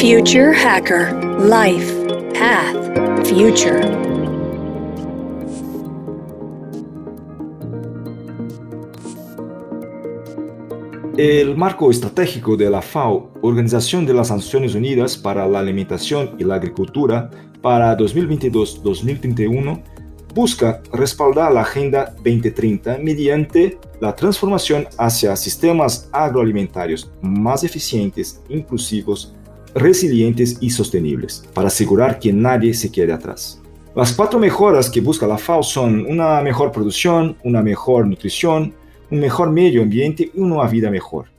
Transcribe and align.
Future 0.00 0.54
Hacker 0.54 1.12
Life 1.40 1.92
Path 2.32 3.26
Future. 3.26 3.80
El 11.16 11.56
marco 11.56 11.90
estratégico 11.90 12.56
de 12.56 12.70
la 12.70 12.80
FAO, 12.80 13.32
Organización 13.42 14.06
de 14.06 14.14
las 14.14 14.30
Naciones 14.30 14.76
Unidas 14.76 15.16
para 15.16 15.48
la 15.48 15.58
Alimentación 15.58 16.36
y 16.38 16.44
la 16.44 16.54
Agricultura, 16.54 17.28
para 17.60 17.98
2022-2031, 17.98 19.82
busca 20.32 20.80
respaldar 20.92 21.52
la 21.52 21.62
Agenda 21.62 22.14
2030 22.22 22.98
mediante 22.98 23.80
la 24.00 24.14
transformación 24.14 24.86
hacia 24.96 25.34
sistemas 25.34 26.08
agroalimentarios 26.12 27.10
más 27.20 27.64
eficientes, 27.64 28.40
inclusivos, 28.48 29.34
resilientes 29.74 30.58
y 30.60 30.70
sostenibles, 30.70 31.44
para 31.54 31.68
asegurar 31.68 32.18
que 32.18 32.32
nadie 32.32 32.74
se 32.74 32.90
quede 32.90 33.12
atrás. 33.12 33.60
Las 33.94 34.12
cuatro 34.12 34.38
mejoras 34.38 34.90
que 34.90 35.00
busca 35.00 35.26
la 35.26 35.38
FAO 35.38 35.62
son 35.62 36.06
una 36.06 36.40
mejor 36.42 36.70
producción, 36.70 37.36
una 37.42 37.62
mejor 37.62 38.06
nutrición, 38.06 38.74
un 39.10 39.20
mejor 39.20 39.50
medio 39.50 39.82
ambiente 39.82 40.30
y 40.32 40.40
una 40.40 40.66
vida 40.68 40.90
mejor. 40.90 41.30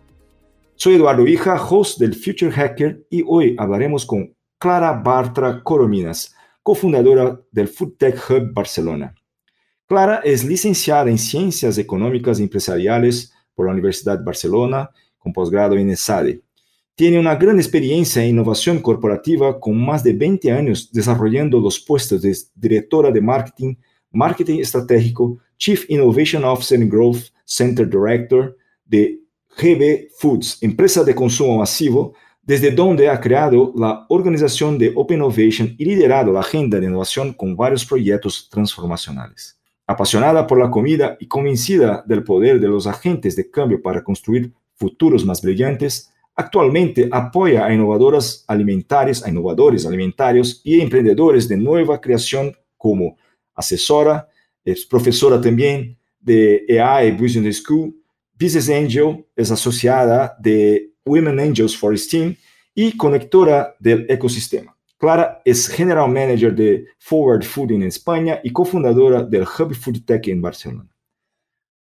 Soy 0.75 0.95
Eduardo 0.95 1.27
Hija, 1.27 1.55
host 1.55 1.99
del 1.99 2.15
Future 2.15 2.51
Hacker, 2.51 3.05
y 3.09 3.23
hoy 3.25 3.55
hablaremos 3.57 4.05
con 4.05 4.33
Clara 4.57 4.93
Bartra 4.93 5.63
Corominas, 5.63 6.35
cofundadora 6.63 7.39
del 7.51 7.67
Food 7.67 7.93
Tech 7.97 8.17
Hub 8.29 8.53
Barcelona. 8.53 9.13
Clara 9.87 10.21
es 10.23 10.43
licenciada 10.43 11.09
en 11.09 11.17
Ciencias 11.17 11.77
Económicas 11.77 12.39
y 12.39 12.43
Empresariales 12.43 13.33
por 13.55 13.65
la 13.65 13.73
Universidad 13.73 14.19
de 14.19 14.23
Barcelona, 14.25 14.89
con 15.17 15.33
posgrado 15.33 15.75
en 15.75 15.89
ESADE. 15.89 16.41
Tiene 16.99 17.17
una 17.17 17.35
gran 17.35 17.55
experiencia 17.55 18.21
en 18.21 18.31
innovación 18.31 18.79
corporativa 18.79 19.57
con 19.57 19.81
más 19.81 20.03
de 20.03 20.11
20 20.11 20.51
años 20.51 20.91
desarrollando 20.91 21.57
los 21.61 21.79
puestos 21.79 22.21
de 22.21 22.35
directora 22.55 23.09
de 23.09 23.21
marketing, 23.21 23.75
marketing 24.11 24.59
estratégico, 24.59 25.37
Chief 25.57 25.89
Innovation 25.89 26.43
Officer 26.43 26.77
and 26.77 26.91
Growth 26.91 27.27
Center 27.45 27.89
Director 27.89 28.57
de 28.83 29.17
GB 29.57 30.09
Foods, 30.17 30.57
empresa 30.59 31.05
de 31.05 31.15
consumo 31.15 31.59
masivo, 31.59 32.15
desde 32.41 32.69
donde 32.69 33.07
ha 33.07 33.21
creado 33.21 33.71
la 33.77 34.05
organización 34.09 34.77
de 34.77 34.91
Open 34.93 35.19
Innovation 35.19 35.75
y 35.77 35.85
liderado 35.85 36.33
la 36.33 36.41
agenda 36.41 36.81
de 36.81 36.87
innovación 36.87 37.31
con 37.31 37.55
varios 37.55 37.85
proyectos 37.85 38.49
transformacionales. 38.51 39.57
Apasionada 39.87 40.45
por 40.45 40.59
la 40.59 40.69
comida 40.69 41.15
y 41.17 41.29
convencida 41.29 42.03
del 42.05 42.25
poder 42.25 42.59
de 42.59 42.67
los 42.67 42.87
agentes 42.87 43.37
de 43.37 43.49
cambio 43.49 43.81
para 43.81 44.03
construir 44.03 44.51
futuros 44.75 45.23
más 45.23 45.41
brillantes, 45.41 46.11
actualmente 46.39 47.09
apoya 47.11 47.65
a 47.65 47.73
innovadoras 47.73 48.45
alimentarias, 48.47 49.25
a 49.25 49.29
innovadores 49.29 49.85
alimentarios 49.85 50.61
y 50.63 50.79
emprendedores 50.79 51.49
de 51.49 51.57
nueva 51.57 51.99
creación 51.99 52.55
como 52.77 53.17
asesora, 53.53 54.29
es 54.63 54.85
profesora 54.85 55.41
también 55.41 55.97
de 56.17 56.65
AI 56.81 57.11
Business 57.11 57.57
School, 57.57 57.93
Business 58.39 58.69
Angel, 58.69 59.25
es 59.35 59.51
asociada 59.51 60.33
de 60.39 60.93
Women 61.05 61.41
Angels 61.41 61.75
for 61.75 61.97
STEAM 61.97 62.37
y 62.73 62.95
conectora 62.95 63.75
del 63.77 64.05
ecosistema. 64.09 64.73
Clara 64.97 65.41
es 65.43 65.67
General 65.67 66.09
Manager 66.09 66.55
de 66.55 66.85
Forward 66.99 67.43
Food 67.43 67.71
en 67.73 67.83
España 67.83 68.39
y 68.45 68.51
cofundadora 68.51 69.23
del 69.23 69.43
Hub 69.43 69.75
Food 69.75 70.05
Tech 70.05 70.25
en 70.29 70.41
Barcelona. 70.41 70.89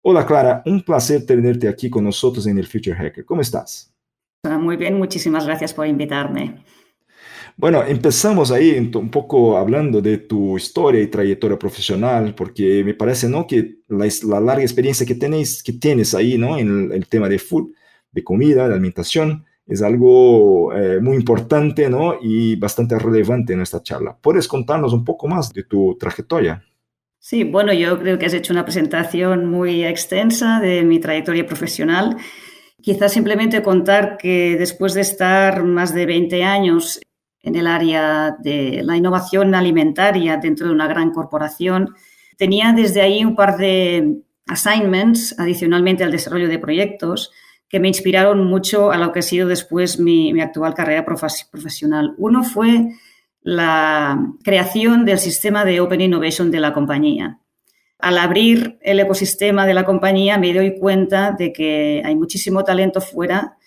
Hola 0.02 0.26
Clara, 0.26 0.64
un 0.66 0.82
placer 0.82 1.28
tenerte 1.28 1.68
aquí 1.68 1.92
con 1.92 2.04
nosotros 2.04 2.48
en 2.48 2.58
el 2.58 2.66
Future 2.66 2.96
Hacker. 2.96 3.24
¿Cómo 3.24 3.42
estás? 3.42 3.94
Muy 4.44 4.78
bien, 4.78 4.98
muchísimas 4.98 5.46
gracias 5.46 5.74
por 5.74 5.88
invitarme. 5.88 6.64
Bueno, 7.60 7.84
empezamos 7.84 8.52
ahí 8.52 8.78
un 8.78 9.10
poco 9.10 9.58
hablando 9.58 10.00
de 10.00 10.20
tu 10.20 10.58
historia 10.58 11.02
y 11.02 11.08
trayectoria 11.08 11.58
profesional, 11.58 12.36
porque 12.36 12.84
me 12.84 12.94
parece 12.94 13.28
¿no? 13.28 13.48
que 13.48 13.80
la, 13.88 14.40
larga 14.40 14.62
experiencia 14.62 15.08
que, 15.08 15.16
tenéis, 15.16 15.64
que 15.64 15.74
tienes 15.74 16.14
ahí 16.14 16.38
¿no? 16.38 16.60
en 16.60 16.92
el, 16.92 17.08
tema 17.08 17.28
de 17.28 17.40
food, 17.40 17.72
de 18.12 18.24
comida, 18.24 18.68
de 18.68 18.76
alimentación, 18.76 19.44
es 19.66 19.82
algo 19.82 20.72
eh, 20.74 21.00
muy 21.02 21.16
importante 21.16 21.90
¿no? 21.90 22.20
y 22.22 22.56
bastante 22.58 22.98
relevante 23.00 23.54
en 23.54 23.62
esta 23.62 23.82
charla. 23.82 24.16
¿Puedes 24.22 24.48
contarnos 24.48 24.94
un 24.94 25.04
poco 25.04 25.28
más 25.28 25.52
de 25.52 25.64
tu 25.64 25.98
trayectoria? 26.00 26.64
Sí, 27.18 27.44
bueno, 27.44 27.74
yo 27.74 27.98
creo 28.00 28.20
que 28.20 28.28
has 28.28 28.36
hecho 28.36 28.54
una 28.54 28.66
presentación 28.66 29.48
muy 29.48 29.84
extensa 29.84 30.60
de 30.60 30.84
mi 30.84 31.00
trayectoria 31.00 31.46
profesional. 31.48 32.18
Quizás 32.88 33.12
simplemente 33.12 33.62
contar 33.62 34.16
que 34.16 34.56
después 34.58 34.94
de 34.94 35.02
estar 35.02 35.66
más 35.66 35.94
de 35.94 36.06
20 36.06 36.46
años 36.46 37.02
en 37.42 37.58
el 37.58 37.68
área 37.68 38.38
de 38.40 38.82
la 38.82 38.96
innovación 38.96 39.54
alimentaria 39.56 40.38
dentro 40.38 40.68
de 40.68 40.74
una 40.74 40.88
gran 40.88 41.12
corporación. 41.12 41.94
Tenía 42.38 42.72
desde 42.72 43.02
ahí 43.02 43.26
un 43.26 43.36
par 43.36 43.58
de 43.58 44.22
assignments 44.48 45.38
adicionalmente 45.38 46.06
al 46.06 46.14
desarrollo 46.14 46.48
de 46.48 46.60
proyectos 46.60 47.34
que 47.68 47.82
me 47.82 47.90
inspiraron 47.90 48.48
mucho 48.48 48.90
a 48.90 48.98
lo 48.98 49.12
que 49.12 49.20
ha 49.20 49.22
sido 49.22 49.50
después 49.50 50.00
mi, 50.00 50.40
actual 50.40 50.74
carrera 50.74 51.04
profesional. 51.04 52.16
Uno 52.18 52.46
fue 52.46 52.88
la 53.42 54.18
creación 54.46 55.04
del 55.04 55.20
sistema 55.20 55.66
de 55.66 55.82
Open 55.82 56.00
Innovation 56.00 56.52
de 56.52 56.62
la 56.62 56.72
compañía. 56.72 57.42
Al 58.00 58.20
abrir 58.20 58.78
el 58.82 59.00
ecosistema 59.00 59.66
de 59.66 59.74
la 59.74 59.84
compañía 59.84 60.38
me 60.38 60.54
doy 60.54 60.78
cuenta 60.78 61.36
de 61.38 61.52
que 61.52 62.02
hay 62.06 62.16
muchísimo 62.16 62.64
talento 62.64 63.02
fuera 63.02 63.58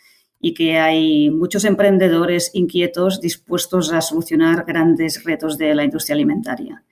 y 0.40 0.54
que 0.54 0.78
hay 0.78 1.30
muchos 1.30 1.64
emprendedores 1.64 2.50
inquietos 2.54 3.20
dispuestos 3.20 3.92
a 3.92 4.00
solucionar 4.00 4.64
grandes 4.64 5.24
retos 5.24 5.58
de 5.58 5.74
la 5.74 5.84
industria 5.84 6.14
alimentaria. 6.14 6.84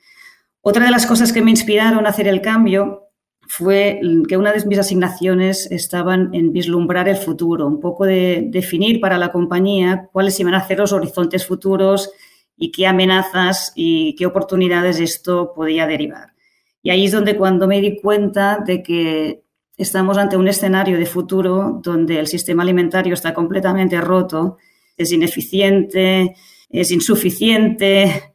Otra 0.60 0.84
de 0.84 0.90
las 0.90 1.06
cosas 1.06 1.32
que 1.32 1.40
me 1.40 1.50
inspiraron 1.50 2.04
a 2.04 2.10
hacer 2.10 2.26
el 2.26 2.42
cambio 2.42 3.04
fue 3.46 4.00
que 4.28 4.36
una 4.36 4.52
de 4.52 4.66
mis 4.66 4.78
asignaciones 4.78 5.70
estaban 5.70 6.34
en 6.34 6.52
vislumbrar 6.52 7.08
el 7.08 7.16
futuro, 7.16 7.66
un 7.66 7.80
poco 7.80 8.04
de 8.04 8.48
definir 8.50 9.00
para 9.00 9.16
la 9.16 9.32
compañía 9.32 10.08
cuáles 10.12 10.38
iban 10.40 10.54
a 10.54 10.66
ser 10.66 10.80
los 10.80 10.92
horizontes 10.92 11.46
futuros 11.46 12.10
y 12.56 12.70
qué 12.72 12.86
amenazas 12.86 13.72
y 13.74 14.14
qué 14.16 14.26
oportunidades 14.26 15.00
esto 15.00 15.52
podía 15.54 15.86
derivar. 15.86 16.34
Y 16.82 16.90
ahí 16.90 17.06
es 17.06 17.12
donde 17.12 17.36
cuando 17.36 17.66
me 17.66 17.80
di 17.80 18.00
cuenta 18.00 18.58
de 18.64 18.82
que 18.82 19.42
estamos 19.76 20.18
ante 20.18 20.36
un 20.36 20.48
escenario 20.48 20.98
de 20.98 21.06
futuro 21.06 21.80
donde 21.82 22.18
el 22.18 22.26
sistema 22.26 22.62
alimentario 22.62 23.14
está 23.14 23.32
completamente 23.34 24.00
roto, 24.00 24.58
es 24.96 25.12
ineficiente, 25.12 26.34
es 26.68 26.90
insuficiente, 26.90 28.32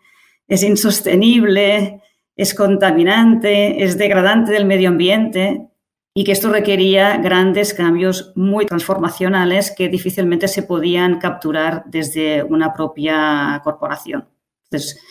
es 0.47 0.63
insostenible, 0.63 2.01
es 2.35 2.53
contaminante, 2.53 3.83
es 3.83 3.97
degradante 3.97 4.51
del 4.51 4.65
medio 4.65 4.89
ambiente 4.89 5.67
y 6.15 6.23
que 6.23 6.31
esto 6.31 6.51
requería 6.51 7.17
grandes 7.17 7.73
cambios 7.73 8.31
muy 8.35 8.65
transformacionales 8.65 9.73
que 9.75 9.89
difícilmente 9.89 10.47
se 10.47 10.63
podían 10.63 11.19
capturar 11.19 11.83
desde 11.87 12.43
una 12.43 12.71
propia 12.71 13.59
corporación. 13.63 14.29
Entonces, 14.65 15.01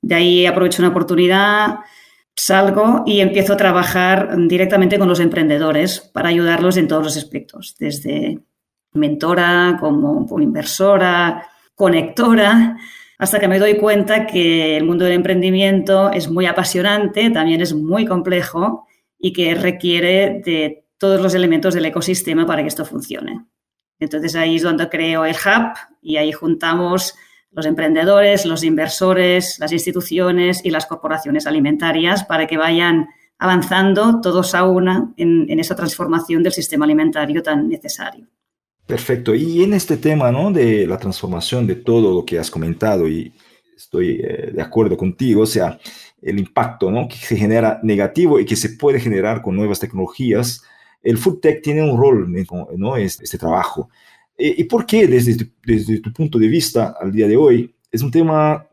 de 0.00 0.14
ahí 0.14 0.46
aprovecho 0.46 0.82
una 0.82 0.90
oportunidad 0.90 1.80
salgo 2.38 3.02
y 3.04 3.20
empiezo 3.20 3.54
a 3.54 3.56
trabajar 3.56 4.30
directamente 4.46 4.96
con 4.96 5.08
los 5.08 5.18
emprendedores 5.18 6.00
para 6.00 6.28
ayudarlos 6.28 6.76
en 6.76 6.86
todos 6.86 7.02
los 7.02 7.16
aspectos, 7.16 7.74
desde 7.80 8.38
mentora 8.92 9.76
como, 9.80 10.24
inversora, 10.40 11.48
conectora, 11.74 12.76
hasta 13.18 13.40
que 13.40 13.48
me 13.48 13.58
doy 13.58 13.76
cuenta 13.76 14.24
que 14.24 14.76
el 14.76 14.84
mundo 14.84 15.04
del 15.04 15.14
emprendimiento 15.14 16.12
es 16.12 16.30
muy 16.30 16.46
apasionante, 16.46 17.28
también 17.30 17.60
es 17.60 17.74
muy 17.74 18.06
complejo 18.06 18.86
y 19.18 19.32
que 19.32 19.56
requiere 19.56 20.40
de 20.44 20.84
todos 20.96 21.20
los 21.20 21.34
elementos 21.34 21.74
del 21.74 21.86
ecosistema 21.86 22.46
para 22.46 22.62
que 22.62 22.68
esto 22.68 22.84
funcione. 22.84 23.46
Entonces 23.98 24.36
ahí 24.36 24.56
es 24.56 24.62
donde 24.62 24.88
creo 24.88 25.24
el 25.24 25.34
hub 25.34 25.72
y 26.00 26.18
ahí 26.18 26.30
juntamos 26.30 27.16
los 27.50 27.66
emprendedores, 27.66 28.44
los 28.44 28.64
inversores, 28.64 29.58
las 29.58 29.72
instituciones 29.72 30.60
y 30.64 30.70
las 30.70 30.86
corporaciones 30.86 31.46
alimentarias 31.46 32.24
para 32.24 32.46
que 32.46 32.56
vayan 32.56 33.08
avanzando 33.38 34.20
todos 34.20 34.54
a 34.54 34.64
una 34.64 35.12
en, 35.16 35.58
esa 35.58 35.76
transformación 35.76 36.42
del 36.42 36.52
sistema 36.52 36.84
alimentario 36.84 37.42
tan 37.42 37.68
necesario. 37.68 38.26
Perfecto. 38.86 39.34
Y 39.34 39.62
en 39.62 39.74
este 39.74 39.96
tema 39.96 40.32
¿no? 40.32 40.50
de 40.50 40.86
la 40.86 40.98
transformación 40.98 41.66
de 41.66 41.76
todo 41.76 42.14
lo 42.14 42.24
que 42.24 42.38
has 42.38 42.50
comentado, 42.50 43.06
y 43.08 43.32
estoy 43.76 44.20
eh, 44.22 44.50
de 44.52 44.62
acuerdo 44.62 44.96
contigo, 44.96 45.42
o 45.42 45.46
sea, 45.46 45.78
el 46.20 46.38
impacto 46.38 46.90
¿no? 46.90 47.06
que 47.06 47.16
se 47.16 47.36
genera 47.36 47.78
negativo 47.82 48.40
y 48.40 48.44
que 48.44 48.56
se 48.56 48.70
puede 48.70 48.98
generar 48.98 49.40
con 49.42 49.54
nuevas 49.54 49.78
tecnologías, 49.78 50.62
el 51.02 51.16
food 51.16 51.38
tech 51.40 51.62
tiene 51.62 51.82
un 51.82 51.96
rol 51.98 52.32
¿no? 52.76 52.96
este, 52.96 53.24
este 53.24 53.38
trabajo. 53.38 53.88
Eh, 54.38 54.54
¿Y 54.58 54.64
por 54.64 54.86
qué 54.86 55.06
desde 55.06 55.50
desde 55.66 56.00
tu 56.00 56.12
punto 56.12 56.38
de 56.38 56.48
vista 56.48 56.94
al 56.98 57.12
día 57.12 57.26
de 57.26 57.36
hoy 57.36 57.74
es 57.90 58.02
un 58.02 58.10
tema 58.10 58.66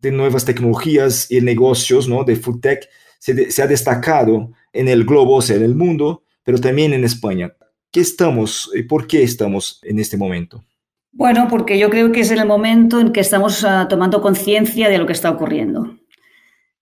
de 0.00 0.10
nuevas 0.10 0.44
tecnologías 0.44 1.30
y 1.30 1.40
negocios, 1.40 2.08
¿no? 2.08 2.24
De 2.24 2.36
food 2.36 2.60
tech 2.60 2.88
se, 3.18 3.50
se, 3.50 3.62
ha 3.62 3.66
destacado 3.66 4.52
en 4.72 4.88
el 4.88 5.04
globo, 5.04 5.36
o 5.36 5.42
sea, 5.42 5.56
en 5.56 5.62
el 5.62 5.74
mundo, 5.74 6.24
pero 6.42 6.60
también 6.60 6.92
en 6.92 7.04
España. 7.04 7.54
¿Qué 7.90 8.00
estamos 8.00 8.70
y 8.74 8.82
por 8.82 9.06
qué 9.06 9.22
estamos 9.22 9.80
en 9.84 9.98
este 9.98 10.16
momento? 10.16 10.64
Bueno, 11.12 11.46
porque 11.48 11.78
yo 11.78 11.90
creo 11.90 12.10
que 12.10 12.20
es 12.20 12.32
en 12.32 12.40
el 12.40 12.46
momento 12.46 13.00
en 13.00 13.12
que 13.12 13.20
estamos 13.20 13.64
ah, 13.64 13.86
tomando 13.88 14.20
conciencia 14.20 14.88
de 14.88 14.98
lo 14.98 15.06
que 15.06 15.12
está 15.12 15.30
ocurriendo. 15.30 15.96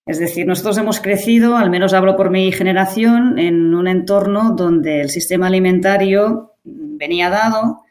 Es 0.06 0.19
decir, 0.19 0.46
nosotros 0.46 0.78
hemos 0.78 1.00
crecido, 1.00 1.56
al 1.56 1.70
menos 1.70 1.93
hablo 1.93 2.17
por 2.17 2.31
mi 2.31 2.50
generación, 2.50 3.38
en 3.38 3.75
un 3.75 3.87
entorno 3.87 4.55
donde 4.56 5.02
el 5.02 5.11
sistema 5.11 5.46
alimentario 5.49 6.55
venía 6.64 7.28
dado 7.28 7.82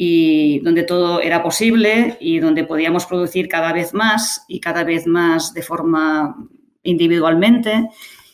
y 0.00 0.60
donde 0.60 0.84
todo 0.84 1.20
era 1.20 1.42
posible 1.42 2.16
y 2.20 2.38
donde 2.38 2.62
podíamos 2.62 3.04
producir 3.04 3.48
cada 3.48 3.72
vez 3.72 3.92
más 3.92 4.44
y 4.46 4.60
cada 4.60 4.84
vez 4.84 5.08
más 5.08 5.52
de 5.52 5.62
forma 5.62 6.36
individualmente 6.84 7.88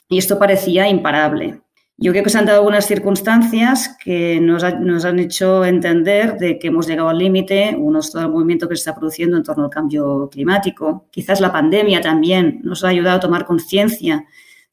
y 0.08 0.18
esto 0.18 0.38
parecía 0.38 0.86
imparable. 0.88 1.62
Yo 1.96 2.10
creo 2.12 2.24
que 2.24 2.30
se 2.30 2.38
han 2.38 2.44
dado 2.44 2.58
algunas 2.58 2.86
circunstancias 2.86 3.96
que 4.04 4.40
nos, 4.40 4.64
han 4.64 5.18
hecho 5.18 5.64
entender 5.64 6.36
de 6.38 6.58
que 6.58 6.66
hemos 6.66 6.86
llegado 6.86 7.08
al 7.08 7.18
límite, 7.18 7.74
uno 7.78 8.00
es 8.00 8.10
todo 8.10 8.22
el 8.22 8.30
movimiento 8.30 8.68
que 8.68 8.74
se 8.74 8.80
está 8.80 8.94
produciendo 8.94 9.36
en 9.36 9.44
torno 9.44 9.64
al 9.64 9.70
cambio 9.70 10.28
climático, 10.30 11.06
quizás 11.10 11.40
la 11.40 11.52
pandemia 11.52 12.00
también 12.00 12.60
nos 12.62 12.84
ha 12.84 12.88
ayudado 12.88 13.16
a 13.18 13.20
tomar 13.20 13.46
conciencia 13.46 14.26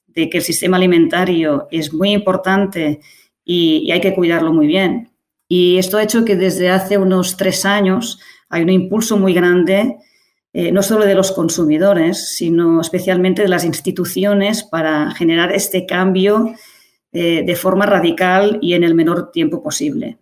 de 0.08 0.30
que 0.30 0.40
el 0.40 0.44
sistema 0.44 0.78
alimentario 0.78 1.68
es 1.72 1.94
muy 1.94 2.12
importante 2.12 3.00
y 3.46 3.90
hay 3.92 4.02
que 4.02 4.14
cuidarlo 4.14 4.52
muy 4.52 4.68
bien. 4.68 5.11
Y 5.54 5.78
esto 5.80 5.98
ha 5.98 6.04
hecho 6.04 6.24
que 6.24 6.38
desde 6.38 6.70
hace 6.70 6.98
unos 6.98 7.36
tres 7.36 7.66
años 7.66 8.22
hay 8.48 8.62
un 8.62 8.70
impulso 8.70 9.18
muy 9.18 9.34
grande 9.34 9.98
eh, 10.54 10.72
no 10.72 10.82
solo 10.82 11.06
de 11.06 11.14
los 11.14 11.34
consumidores, 11.34 12.30
sino 12.30 12.80
especialmente 12.80 13.42
de 13.42 13.50
las 13.50 13.66
instituciones 13.66 14.64
para 14.64 15.12
generar 15.12 15.52
este 15.52 15.86
cambio 15.86 16.54
eh, 17.12 17.44
de 17.46 17.56
forma 17.58 17.86
radical 17.86 18.60
y 18.62 18.76
en 18.76 18.86
el 18.86 18.96
menor 18.96 19.34
tiempo 19.34 19.62
posible. 19.62 20.20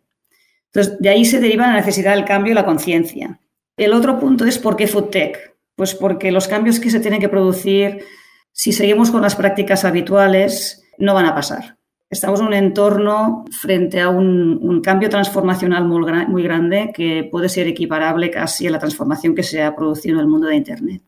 Entonces, 0.73 0.97
de 0.99 1.09
ahí 1.09 1.25
se 1.25 1.39
deriva 1.39 1.67
la 1.67 1.75
necesidad 1.75 2.15
del 2.15 2.25
cambio 2.25 2.53
y 2.53 2.55
la 2.55 2.65
conciencia. 2.65 3.39
El 3.77 3.93
otro 3.93 4.19
punto 4.19 4.45
es 4.45 4.57
por 4.57 4.75
qué 4.75 4.87
FoodTech. 4.87 5.57
Pues 5.75 5.93
porque 5.93 6.31
los 6.31 6.47
cambios 6.47 6.79
que 6.79 6.89
se 6.89 6.99
tienen 6.99 7.21
que 7.21 7.29
producir, 7.29 8.03
si 8.51 8.73
seguimos 8.73 9.11
con 9.11 9.21
las 9.21 9.35
prácticas 9.35 9.85
habituales, 9.85 10.83
no 10.97 11.13
van 11.13 11.27
a 11.27 11.35
pasar. 11.35 11.78
Estamos 12.11 12.39
en 12.39 12.47
un 12.47 12.53
entorno 12.53 13.45
frente 13.51 13.99
a 13.99 14.09
un, 14.09 14.81
cambio 14.81 15.09
transformacional 15.09 15.85
muy, 15.85 16.41
grande 16.43 16.91
que 16.93 17.27
puede 17.31 17.49
ser 17.49 17.67
equiparable 17.67 18.31
casi 18.31 18.65
a 18.65 18.71
la 18.71 18.79
transformación 18.79 19.35
que 19.35 19.43
se 19.43 19.61
ha 19.61 19.75
producido 19.75 20.15
en 20.15 20.21
el 20.21 20.27
mundo 20.27 20.47
de 20.47 20.55
Internet. 20.55 21.03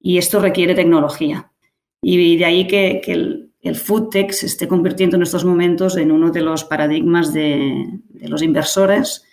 Y 0.00 0.18
esto 0.18 0.40
requiere 0.40 0.74
tecnología. 0.74 1.52
Y 2.02 2.36
de 2.36 2.44
ahí 2.44 2.66
que, 2.66 3.00
el, 3.06 3.52
el 3.60 3.76
se 3.76 4.46
esté 4.46 4.66
convirtiendo 4.66 5.14
en 5.14 5.22
estos 5.22 5.44
momentos 5.44 5.96
en 5.96 6.10
uno 6.10 6.32
de 6.32 6.40
los 6.40 6.64
paradigmas 6.64 7.32
de, 7.32 8.00
los 8.22 8.42
inversores, 8.42 9.24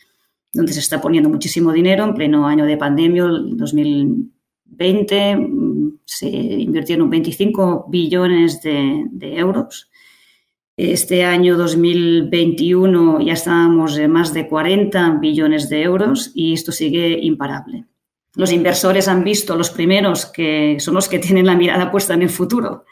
donde 0.54 0.74
se 0.74 0.80
está 0.80 1.02
poniendo 1.02 1.30
muchísimo 1.30 1.74
dinero 1.74 2.04
en 2.04 2.14
pleno 2.14 2.46
año 2.46 2.66
de 2.66 2.78
pandemia, 2.78 3.24
el 3.24 3.58
2020, 3.58 5.36
mm, 5.36 6.00
se 6.06 6.30
invirtieron 6.30 7.10
25 7.10 7.88
billones 7.90 8.62
de 8.62 9.10
euros 9.36 9.89
este 10.82 11.26
año 11.26 11.58
2021 11.58 13.20
ya 13.20 13.34
estábamos 13.34 13.98
en 13.98 14.12
más 14.12 14.34
de 14.34 14.48
40 14.48 15.18
billones 15.20 15.68
de 15.68 15.82
euros 15.82 16.32
y 16.34 16.54
esto 16.54 16.72
sigue 16.72 17.20
imparable. 17.22 17.84
Los 18.36 18.54
inversores 18.54 19.10
han 19.10 19.26
visto, 19.26 19.58
los 19.58 19.72
primeros, 19.72 20.26
que 20.28 20.78
son 20.80 20.94
los 20.94 21.10
que 21.10 21.20
tienen 21.20 21.48
la 21.48 21.58
mirada 21.58 21.92
puesta 21.92 22.14
en 22.14 22.22
el 22.22 22.30
futuro, 22.30 22.86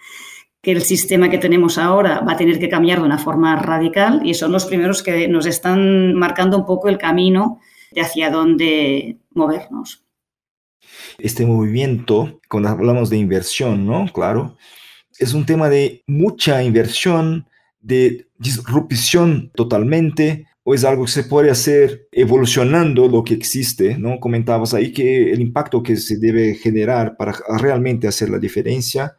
que 0.62 0.74
el 0.74 0.82
sistema 0.82 1.30
que 1.30 1.38
tenemos 1.38 1.78
ahora 1.78 2.20
va 2.20 2.34
a 2.34 2.38
tener 2.38 2.60
que 2.60 2.68
cambiar 2.68 3.00
de 3.00 3.06
una 3.06 3.20
forma 3.20 3.56
radical 3.56 4.20
y 4.26 4.34
son 4.34 4.52
los 4.52 4.66
primeros 4.66 5.02
que 5.02 5.30
nos 5.30 5.46
están 5.46 6.14
marcando 6.14 6.58
un 6.58 6.66
poco 6.66 6.90
el 6.90 6.98
camino 6.98 7.62
de 7.94 8.02
hacia 8.02 8.30
dónde 8.30 9.20
movernos. 9.32 10.04
Este 11.20 11.46
movimiento, 11.46 12.42
cuando 12.50 12.68
hablamos 12.68 13.10
de 13.10 13.16
inversión, 13.16 13.88
¿no? 13.88 14.12
Claro, 14.12 14.58
es 15.18 15.34
un 15.34 15.46
tema 15.46 15.70
de 15.70 16.04
mucha 16.06 16.62
inversión, 16.64 17.48
de 17.88 18.28
disrupción 18.38 19.50
totalmente 19.56 20.46
o 20.64 20.74
es 20.74 20.84
algo 20.84 21.06
que 21.06 21.12
se 21.12 21.24
puede 21.24 21.50
hacer 21.50 22.10
evolucionando 22.12 23.08
lo 23.08 23.24
que 23.24 23.34
existe, 23.34 23.98
¿no? 23.98 24.20
Comentabas 24.20 24.74
ahí 24.74 24.92
que 24.92 25.32
el 25.32 25.40
impacto 25.40 25.82
que 25.82 25.96
se 25.96 26.18
debe 26.18 26.56
generar 26.56 27.16
para 27.16 27.34
realmente 27.58 28.06
hacer 28.06 28.30
la 28.30 28.38
diferencia 28.38 29.16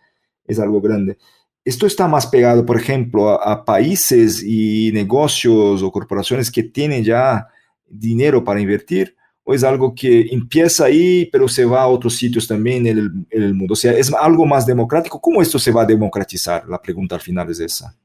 es 0.47 0.59
algo 0.59 0.83
grande. 0.83 1.17
Esto 1.65 1.87
está 1.87 2.07
más 2.07 2.27
pegado, 2.27 2.67
por 2.67 2.79
ejemplo, 2.79 3.31
a, 3.31 3.65
países 3.65 4.43
y 4.43 4.93
negocios 4.93 5.83
o 5.83 5.91
corporaciones 5.91 6.51
que 6.51 6.65
tienen 6.65 7.03
ya 7.03 7.47
dinero 7.87 8.45
para 8.45 8.61
invertir, 8.61 9.17
o 9.43 9.55
es 9.55 9.65
algo 9.65 9.95
que 9.95 10.29
empieza 10.31 10.85
ahí, 10.85 11.31
pero 11.33 11.49
se 11.49 11.65
va 11.65 11.81
a 11.81 11.89
otros 11.89 12.15
sitios 12.17 12.47
también 12.47 12.87
en 12.87 12.99
el, 12.99 13.11
en 13.31 13.43
el 13.43 13.55
mundo. 13.55 13.73
O 13.73 13.77
sea, 13.77 13.93
es 13.93 14.13
algo 14.13 14.45
más 14.45 14.67
democrático. 14.67 15.19
¿Cómo 15.19 15.41
esto 15.41 15.59
se 15.59 15.73
va 15.73 15.83
a 15.83 15.87
democratizar? 15.87 16.69
La 16.69 16.81
pregunta 16.83 17.15
al 17.15 17.23
final 17.23 17.51
es 17.51 17.61
esa. 17.61 17.97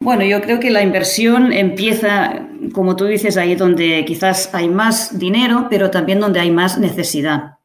Bueno, 0.00 0.24
yo 0.24 0.40
creo 0.42 0.60
que 0.60 0.70
la 0.70 0.82
inversión 0.82 1.52
empieza, 1.52 2.46
como 2.72 2.94
tú 2.96 3.06
dices, 3.06 3.36
ahí 3.36 3.54
donde 3.54 4.04
quizás 4.04 4.54
hay 4.54 4.68
más 4.68 5.18
dinero, 5.18 5.66
pero 5.70 5.90
también 5.90 6.20
donde 6.20 6.40
hay 6.40 6.50
más 6.50 6.78
necesidad. 6.78 7.58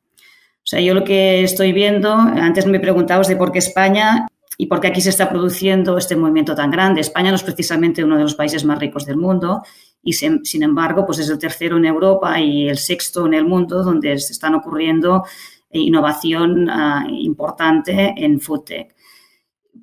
O 0.60 0.68
sea, 0.70 0.80
yo 0.80 0.94
lo 0.94 1.04
que 1.04 1.44
estoy 1.44 1.74
viendo, 1.74 2.14
antes 2.14 2.66
me 2.66 2.80
preguntabas 2.80 3.28
de 3.28 3.36
por 3.36 3.52
qué 3.52 3.60
España 3.60 4.28
y 4.58 4.68
por 4.68 4.80
qué 4.80 4.88
aquí 4.88 5.02
se 5.02 5.10
está 5.10 5.30
produciendo 5.30 5.98
este 5.98 6.16
movimiento 6.16 6.54
tan 6.54 6.70
grande. 6.70 7.02
España 7.02 7.30
no 7.30 7.36
es 7.36 7.44
precisamente 7.44 8.04
uno 8.04 8.18
de 8.18 8.24
los 8.24 8.36
países 8.36 8.64
más 8.64 8.80
ricos 8.80 9.06
del 9.06 9.18
mundo 9.18 9.64
y, 10.04 10.14
sin 10.14 10.64
embargo, 10.64 11.06
pues 11.06 11.20
es 11.20 11.30
el 11.30 11.40
tercero 11.40 11.78
en 11.78 11.86
Europa 11.86 12.40
y 12.40 12.70
el 12.70 12.78
sexto 12.78 13.26
en 13.26 13.34
el 13.34 13.46
mundo 13.46 13.84
donde 13.84 14.18
se 14.20 14.34
están 14.34 14.56
ocurriendo 14.56 15.24
innovación 15.72 16.70
ah, 16.70 17.06
importante 17.10 18.14
en 18.18 18.40
foodtech. 18.40 18.96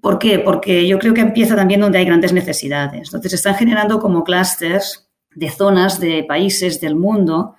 ¿Por 0.00 0.18
qué? 0.18 0.38
Porque 0.38 0.86
yo 0.86 0.98
creo 0.98 1.14
que 1.14 1.20
empieza 1.20 1.56
también 1.56 1.80
donde 1.80 1.98
hay 1.98 2.04
grandes 2.04 2.32
necesidades. 2.32 3.08
Entonces, 3.08 3.32
están 3.32 3.54
generando 3.54 3.98
como 3.98 4.24
clústeres 4.24 5.08
de 5.34 5.50
zonas, 5.50 6.00
de 6.00 6.24
países 6.24 6.80
del 6.80 6.96
mundo, 6.96 7.54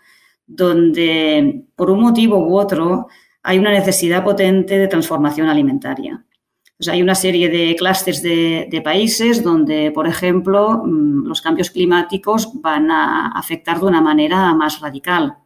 donde 0.46 1.66
por 1.76 1.92
un 1.92 2.02
motivo 2.02 2.38
u 2.40 2.58
otro 2.58 3.08
hay 3.44 3.60
una 3.60 3.72
necesidad 3.72 4.24
potente 4.24 4.78
de 4.78 4.88
transformación 4.88 5.48
alimentaria. 5.48 6.24
hay 6.88 7.02
una 7.02 7.16
serie 7.16 7.50
de 7.50 7.76
clústeres 7.76 8.22
de, 8.22 8.82
países 8.84 9.44
donde, 9.44 9.92
por 9.92 10.08
ejemplo, 10.08 10.84
mm, 10.86 11.26
los 11.28 11.42
cambios 11.42 11.72
climáticos 11.72 12.52
van 12.62 12.92
a 12.92 13.30
afectar 13.30 13.80
de 13.80 13.86
una 13.86 14.02
manera 14.02 14.54
más 14.54 14.80
radical. 14.80 15.38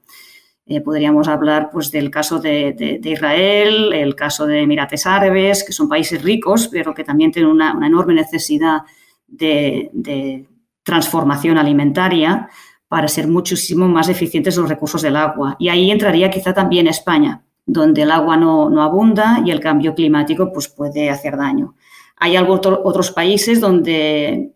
Eh, 0.65 0.79
podríamos 0.81 1.27
hablar 1.27 1.69
pues, 1.71 1.91
del 1.91 2.11
caso 2.11 2.39
de, 2.39 2.99
Israel, 3.03 3.91
el 3.93 4.15
caso 4.15 4.45
de 4.45 4.61
Emirates 4.61 5.05
Árabes, 5.05 5.63
que 5.63 5.73
son 5.73 5.89
países 5.89 6.21
ricos, 6.21 6.67
pero 6.67 6.93
que 6.93 7.03
también 7.03 7.31
tienen 7.31 7.51
una, 7.51 7.75
enorme 7.85 8.13
necesidad 8.13 8.81
de, 9.27 10.47
transformación 10.83 11.59
alimentaria 11.59 12.49
para 12.87 13.07
ser 13.07 13.27
muchísimo 13.27 13.87
más 13.87 14.09
eficientes 14.09 14.57
los 14.57 14.67
recursos 14.67 15.01
del 15.01 15.15
agua. 15.15 15.55
Y 15.59 15.69
ahí 15.69 15.91
entraría 15.91 16.29
quizá 16.29 16.53
también 16.53 16.87
España, 16.87 17.43
donde 17.65 18.01
el 18.01 18.11
agua 18.11 18.35
no, 18.35 18.81
abunda 18.81 19.41
y 19.45 19.51
el 19.51 19.59
cambio 19.59 19.93
climático 19.93 20.51
pues, 20.51 20.67
puede 20.67 21.09
hacer 21.09 21.37
daño. 21.37 21.75
Hay 22.17 22.37
otros 22.37 23.11
países 23.11 23.59
donde 23.59 24.53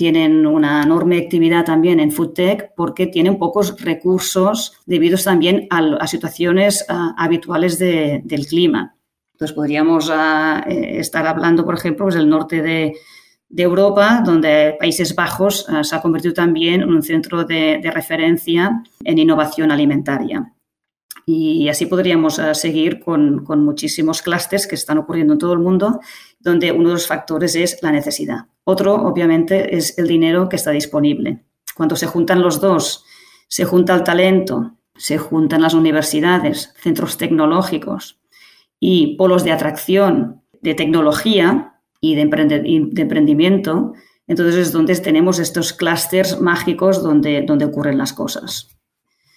tienen 0.00 0.46
una 0.46 0.82
enorme 0.82 1.18
actividad 1.18 1.66
también 1.66 2.00
en 2.00 2.10
food 2.10 2.32
tech 2.32 2.72
porque 2.74 3.08
tienen 3.08 3.36
pocos 3.36 3.78
recursos 3.82 4.72
debido 4.86 5.18
también 5.18 5.66
a, 5.68 6.06
situaciones 6.06 6.86
ah, 6.88 7.14
habituales 7.18 7.78
del 7.78 8.46
clima. 8.48 8.96
Entonces 9.34 9.54
podríamos 9.54 10.10
ah, 10.10 10.64
eh, 10.66 11.00
estar 11.00 11.26
hablando, 11.26 11.66
por 11.66 11.74
ejemplo, 11.74 12.06
pues, 12.06 12.14
del 12.14 12.30
norte 12.30 12.62
de, 12.62 12.94
Europa, 13.54 14.22
donde 14.24 14.74
Países 14.80 15.14
Bajos 15.14 15.66
ah, 15.68 15.84
se 15.84 15.94
ha 15.94 16.00
convertido 16.00 16.32
también 16.32 16.80
en 16.80 16.88
un 16.88 17.02
centro 17.02 17.44
de, 17.44 17.82
referencia 17.92 18.82
en 19.04 19.18
innovación 19.18 19.70
alimentaria. 19.70 20.50
Y 21.26 21.68
así 21.68 21.86
podríamos 21.86 22.40
seguir 22.54 23.00
con, 23.00 23.44
con 23.44 23.64
muchísimos 23.64 24.22
clústeres 24.22 24.66
que 24.66 24.74
están 24.74 24.98
ocurriendo 24.98 25.34
en 25.34 25.38
todo 25.38 25.52
el 25.52 25.58
mundo, 25.58 26.00
donde 26.38 26.72
uno 26.72 26.88
de 26.88 26.94
los 26.94 27.06
factores 27.06 27.54
es 27.54 27.78
la 27.82 27.92
necesidad. 27.92 28.46
Otro, 28.64 28.94
obviamente, 28.94 29.76
es 29.76 29.98
el 29.98 30.06
dinero 30.08 30.48
que 30.48 30.56
está 30.56 30.70
disponible. 30.70 31.44
Cuando 31.74 31.96
se 31.96 32.06
juntan 32.06 32.42
los 32.42 32.60
dos, 32.60 33.04
se 33.48 33.64
junta 33.64 33.94
el 33.94 34.04
talento, 34.04 34.76
se 34.96 35.18
juntan 35.18 35.62
las 35.62 35.74
universidades, 35.74 36.74
centros 36.80 37.16
tecnológicos 37.16 38.20
y 38.78 39.16
polos 39.16 39.44
de 39.44 39.52
atracción 39.52 40.42
de 40.60 40.74
tecnología 40.74 41.80
y 42.00 42.14
de, 42.14 42.22
emprendimiento, 42.22 43.94
entonces 44.26 44.56
es 44.56 44.72
donde 44.72 44.94
tenemos 44.96 45.38
estos 45.38 45.72
clústeres 45.72 46.40
mágicos 46.40 47.02
donde, 47.02 47.42
donde 47.42 47.64
ocurren 47.64 47.98
las 47.98 48.12
cosas. 48.12 48.68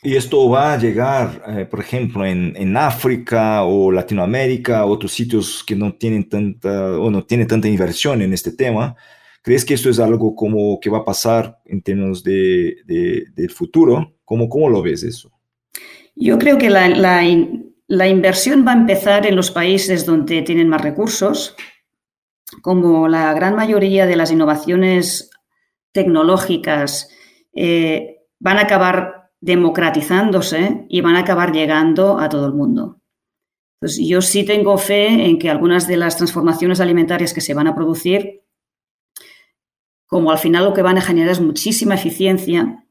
Y 0.04 0.16
esto 0.16 0.50
va 0.50 0.74
a 0.74 0.78
llegar, 0.78 1.42
eh, 1.48 1.66
por 1.66 1.80
ejemplo, 1.80 2.26
en, 2.26 2.54
en, 2.58 2.76
África 2.76 3.64
o 3.64 3.92
Latinoamérica, 3.92 4.86
otros 4.86 5.14
sitios 5.14 5.64
que 5.66 5.76
no 5.76 5.94
tienen 5.94 6.28
tanta 6.28 6.98
o 6.98 7.10
no 7.10 7.24
tienen 7.24 7.48
tanta 7.48 7.70
inversión 7.70 8.22
en 8.22 8.34
este 8.34 8.52
tema, 8.52 8.96
¿Crees 9.44 9.66
que 9.66 9.74
esto 9.74 9.90
es 9.90 10.00
algo 10.00 10.36
como 10.36 10.80
que 10.80 10.90
va 10.90 11.00
a 11.00 11.06
pasar 11.06 11.60
en 11.66 11.82
términos 11.82 12.24
de, 12.24 12.78
del 12.86 13.52
futuro? 13.52 14.16
¿Cómo, 14.24 14.48
¿Cómo 14.48 14.70
lo 14.70 14.82
ves 14.82 15.04
eso? 15.04 15.32
Yo 16.16 16.40
creo 16.40 16.58
que 16.58 16.70
la, 16.70 16.88
la 16.88 18.08
inversión 18.08 18.66
va 18.66 18.72
a 18.72 18.78
empezar 18.78 19.28
en 19.28 19.36
los 19.36 19.52
países 19.52 20.06
donde 20.06 20.44
tienen 20.44 20.70
más 20.70 20.82
recursos, 20.82 21.58
como 22.62 23.10
la 23.10 23.34
gran 23.34 23.54
mayoría 23.56 24.06
de 24.06 24.16
las 24.16 24.32
innovaciones 24.32 25.30
tecnológicas 25.92 27.10
eh, 27.54 28.20
van 28.40 28.60
a 28.60 28.62
acabar 28.62 29.23
democratizándose 29.44 30.86
y 30.88 31.02
van 31.02 31.18
a 31.18 31.20
acabar 31.20 31.52
llegando 31.52 32.18
a 32.18 32.30
todo 32.30 32.48
el 32.48 32.54
mundo. 32.54 33.02
Entonces, 33.82 34.08
yo 34.08 34.22
sí 34.22 34.46
tengo 34.46 34.78
fe 34.78 35.08
en 35.26 35.38
que 35.38 35.50
algunas 35.50 35.86
de 35.86 35.98
las 35.98 36.16
transformaciones 36.16 36.80
alimentarias 36.80 37.34
que 37.34 37.42
se 37.42 37.54
van 37.54 37.68
a 37.68 37.76
producir, 37.76 38.44
como 40.06 40.32
al 40.32 40.38
final 40.38 40.64
lo 40.64 40.74
que 40.74 40.82
van 40.82 40.98
a 40.98 41.02
generar 41.02 41.30
es 41.30 41.42
muchísima 41.42 41.96
eficiencia, 41.96 42.86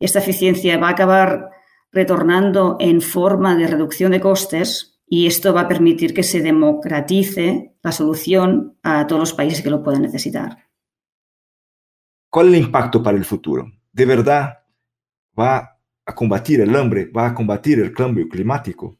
esta 0.00 0.18
eficiencia 0.18 0.76
va 0.76 0.88
a 0.88 0.92
acabar 0.92 1.50
retornando 1.92 2.76
en 2.80 3.00
forma 3.00 3.54
de 3.54 3.68
reducción 3.68 4.10
de 4.10 4.20
costes 4.20 5.00
y 5.06 5.28
esto 5.28 5.54
va 5.54 5.62
a 5.62 5.68
permitir 5.68 6.14
que 6.14 6.24
se 6.24 6.40
democratice 6.40 7.76
la 7.80 7.92
solución 7.92 8.76
a 8.82 9.06
todos 9.06 9.20
los 9.20 9.34
países 9.34 9.62
que 9.62 9.70
lo 9.70 9.84
puedan 9.84 10.02
necesitar. 10.02 10.66
¿Cuál 12.28 12.48
es 12.48 12.54
el 12.54 12.66
impacto 12.66 13.02
para 13.04 13.16
el 13.16 13.24
futuro? 13.24 13.70
¿De 13.92 14.04
verdad 14.04 14.59
va 15.38 15.78
a 16.04 16.14
combatir 16.14 16.60
el 16.60 16.74
hambre? 16.74 17.06
¿Va 17.06 17.28
a 17.28 17.34
combatir 17.34 17.80
el 17.80 17.92
cambio 17.92 18.28
climático? 18.28 18.96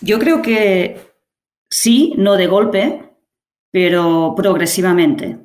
Yo 0.00 0.18
creo 0.18 0.42
que 0.42 0.98
sí, 1.70 2.14
no 2.16 2.36
de 2.36 2.46
golpe, 2.46 3.04
pero 3.70 4.34
progresivamente. 4.36 5.38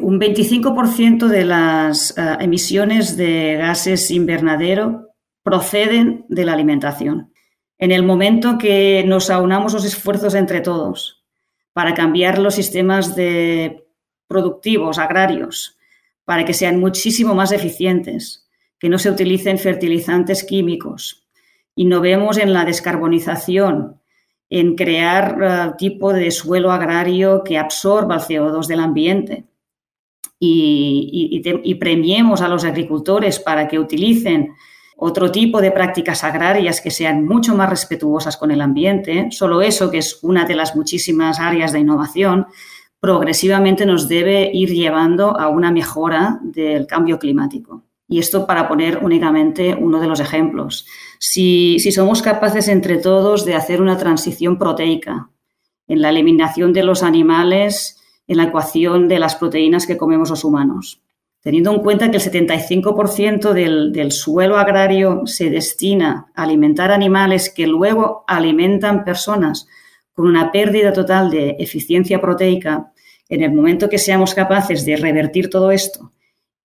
Un 0.00 0.18
25% 0.18 1.28
de 1.28 1.44
las 1.44 2.16
eh, 2.18 2.36
emisiones 2.40 3.16
de 3.16 3.56
gases 3.56 4.10
invernadero 4.10 5.10
proceden 5.44 6.24
de 6.28 6.44
la 6.44 6.54
alimentación. 6.54 7.32
En 7.78 7.92
el 7.92 8.02
momento 8.02 8.58
que 8.58 9.04
nos 9.06 9.30
aunamos 9.30 9.74
los 9.74 9.84
esfuerzos 9.84 10.34
entre 10.34 10.60
todos 10.60 11.24
para 11.72 11.94
cambiar 11.94 12.38
los 12.38 12.54
sistemas 12.54 13.14
de 13.14 13.86
productivos, 14.26 14.98
agrarios, 14.98 15.76
para 16.24 16.44
que 16.44 16.54
sean 16.54 16.80
muchísimo 16.80 17.34
más 17.34 17.52
eficientes, 17.52 18.45
que 18.78 18.88
no 18.88 18.98
se 18.98 19.10
utilicen 19.10 19.58
fertilizantes 19.58 20.44
químicos, 20.44 21.26
innovemos 21.74 22.38
en 22.38 22.52
la 22.52 22.64
descarbonización, 22.64 24.00
en 24.48 24.76
crear 24.76 25.72
uh, 25.72 25.76
tipo 25.76 26.12
de 26.12 26.30
suelo 26.30 26.70
agrario 26.70 27.42
que 27.44 27.58
absorba 27.58 28.16
el 28.16 28.20
CO2 28.20 28.66
del 28.66 28.80
ambiente. 28.80 29.44
Y, 30.38 31.42
y 31.42 31.74
premiemos 31.76 32.42
a 32.42 32.48
los 32.48 32.64
agricultores 32.64 33.38
para 33.38 33.66
que 33.66 33.78
utilicen 33.78 34.52
otro 34.96 35.30
tipo 35.30 35.60
de 35.60 35.70
prácticas 35.70 36.24
agrarias 36.24 36.80
que 36.80 36.90
sean 36.90 37.24
mucho 37.24 37.54
más 37.54 37.68
respetuosas 37.68 38.36
con 38.36 38.50
el 38.50 38.62
ambiente, 38.62 39.28
solo 39.30 39.60
eso, 39.60 39.90
que 39.90 39.98
es 39.98 40.18
una 40.22 40.46
de 40.46 40.54
las 40.54 40.74
muchísimas 40.74 41.38
áreas 41.38 41.72
de 41.72 41.80
innovación, 41.80 42.46
progresivamente 42.98 43.84
nos 43.84 44.08
debe 44.08 44.50
ir 44.52 44.70
llevando 44.70 45.38
a 45.38 45.48
una 45.48 45.70
mejora 45.70 46.40
del 46.42 46.86
cambio 46.86 47.18
climático. 47.18 47.84
Y 48.08 48.18
esto 48.18 48.46
para 48.46 48.68
poner 48.68 48.98
únicamente 49.02 49.74
uno 49.74 50.00
de 50.00 50.06
los 50.06 50.20
ejemplos. 50.20 50.86
Si, 51.18 51.78
si 51.80 51.90
somos 51.90 52.22
capaces 52.22 52.68
entre 52.68 52.98
todos 52.98 53.44
de 53.44 53.54
hacer 53.54 53.82
una 53.82 53.98
transición 53.98 54.58
proteica 54.58 55.30
en 55.88 56.02
la 56.02 56.10
eliminación 56.10 56.72
de 56.72 56.84
los 56.84 57.02
animales, 57.02 58.00
en 58.26 58.36
la 58.38 58.44
ecuación 58.44 59.08
de 59.08 59.18
las 59.18 59.36
proteínas 59.36 59.86
que 59.86 59.96
comemos 59.96 60.30
los 60.30 60.44
humanos, 60.44 61.02
teniendo 61.46 61.72
en 61.72 61.80
cuenta 61.80 62.10
que 62.10 62.16
el 62.16 62.22
75% 62.22 63.52
del, 63.52 64.10
suelo 64.12 64.56
agrario 64.58 65.22
se 65.26 65.48
destina 65.48 66.26
a 66.34 66.42
alimentar 66.42 66.90
animales 66.90 67.50
que 67.50 67.68
luego 67.68 68.24
alimentan 68.26 69.04
personas 69.04 69.68
con 70.12 70.26
una 70.26 70.50
pérdida 70.50 70.92
total 70.92 71.30
de 71.30 71.56
eficiencia 71.60 72.20
proteica, 72.20 72.92
en 73.28 73.42
el 73.42 73.52
momento 73.52 73.88
que 73.88 73.98
seamos 73.98 74.34
capaces 74.34 74.84
de 74.84 74.96
revertir 74.96 75.50
todo 75.50 75.70
esto 75.70 76.12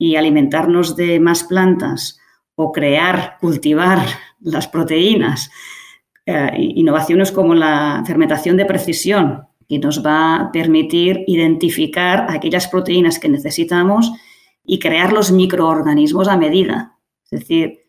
y 0.02 0.16
alimentarnos 0.16 0.96
de 0.96 1.20
más 1.20 1.44
plantas 1.44 2.20
o 2.56 2.72
crear, 2.72 3.38
cultivar 3.40 4.00
las 4.40 4.68
proteínas, 4.68 5.52
eh, 6.26 6.50
innovaciones 6.58 7.32
como 7.32 7.54
la 7.54 8.02
fermentación 8.08 8.58
de 8.58 8.66
precisión, 8.66 9.44
que 9.70 9.78
nos 9.78 10.04
va 10.04 10.38
a 10.38 10.52
permitir 10.52 11.24
identificar 11.28 12.26
aquellas 12.32 12.68
proteínas 12.68 13.20
que 13.20 13.30
necesitamos 13.30 14.12
y 14.66 14.80
crear 14.80 15.14
los 15.14 15.32
microorganismos 15.32 16.28
a 16.28 16.36
medida. 16.36 16.98
Es 17.30 17.42
decir, 17.42 17.82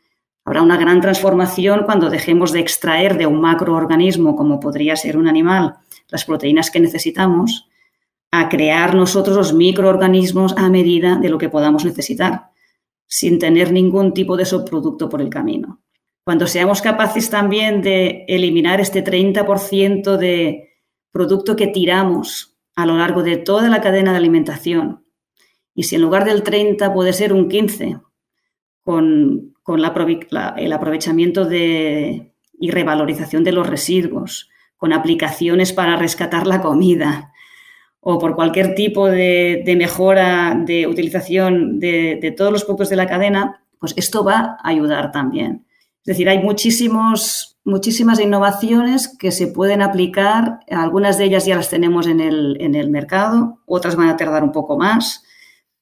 habrá 0.45 0.61
una 0.61 0.77
gran 0.77 1.01
transformación 1.01 1.85
cuando 1.87 2.11
dejemos 2.11 2.53
de 2.53 2.61
extraer 2.61 3.17
de 3.17 3.25
un 3.25 3.41
macroorganismo, 3.41 4.37
como 4.37 4.61
podría 4.61 4.97
ser 4.97 5.17
un 5.17 5.29
animal, 5.29 5.77
las 6.09 6.27
proteínas 6.27 6.71
que 6.71 6.79
necesitamos, 6.79 7.71
a 8.33 8.49
crear 8.49 8.95
nosotros 8.95 9.37
los 9.37 9.53
microorganismos 9.53 10.55
a 10.57 10.71
medida 10.71 11.19
de 11.19 11.29
lo 11.29 11.37
que 11.37 11.51
podamos 11.51 11.85
necesitar, 11.85 12.47
sin 13.07 13.39
tener 13.39 13.71
ningún 13.73 14.15
tipo 14.15 14.39
de 14.39 14.47
subproducto 14.47 15.11
por 15.11 15.21
el 15.21 15.29
camino. 15.29 15.83
Cuando 16.25 16.47
seamos 16.47 16.81
capaces 16.81 17.29
también 17.29 17.83
de 17.83 18.25
eliminar 18.27 18.81
este 18.81 19.05
30% 19.05 20.17
de 20.17 20.71
producto 21.11 21.57
que 21.57 21.67
tiramos 21.67 22.57
a 22.75 22.87
lo 22.87 22.97
largo 22.97 23.23
de 23.23 23.37
toda 23.37 23.69
la 23.69 23.83
cadena 23.83 24.13
de 24.13 24.19
alimentación, 24.19 25.05
y 25.75 25.83
si 25.83 25.97
en 25.97 26.03
lugar 26.03 26.25
del 26.25 26.43
30 26.43 26.93
puede 26.95 27.13
ser 27.13 27.35
un 27.35 27.51
15, 27.51 27.99
con, 28.83 29.55
el 29.67 30.73
aprovechamiento 30.73 31.45
de, 31.45 32.33
y 32.59 32.71
revalorización 32.71 33.45
de 33.45 33.53
los 33.53 33.67
residuos, 33.67 34.49
con 34.79 34.95
aplicaciones 34.95 35.73
para 35.75 35.97
rescatar 35.97 36.47
la 36.47 36.63
comida 36.63 37.32
o 38.05 38.19
por 38.19 38.35
cualquier 38.35 38.75
tipo 38.75 39.09
de, 39.09 39.63
mejora 39.79 40.61
de 40.67 40.87
utilización 40.87 41.79
de, 41.79 42.19
de, 42.21 42.33
todos 42.33 42.53
los 42.53 42.65
productos 42.65 42.91
de 42.91 42.97
la 42.97 43.07
cadena, 43.07 43.65
pues 43.79 43.95
esto 43.97 44.25
va 44.25 44.59
a 44.63 44.69
ayudar 44.69 45.13
también. 45.13 45.65
Es 46.01 46.07
decir, 46.07 46.29
hay 46.29 46.41
muchísimos, 46.41 47.59
muchísimas 47.65 48.21
innovaciones 48.21 49.17
que 49.17 49.31
se 49.31 49.47
pueden 49.47 49.83
aplicar, 49.83 50.59
algunas 50.69 51.17
de 51.17 51.25
ellas 51.25 51.47
ya 51.47 51.57
las 51.57 51.71
tenemos 51.71 52.07
en 52.07 52.21
el, 52.21 52.57
en 52.61 52.75
el 52.75 52.91
mercado, 52.91 53.61
otras 53.67 53.97
van 53.97 54.09
a 54.09 54.17
tardar 54.17 54.43
un 54.43 54.53
poco 54.53 54.77
más 54.77 55.25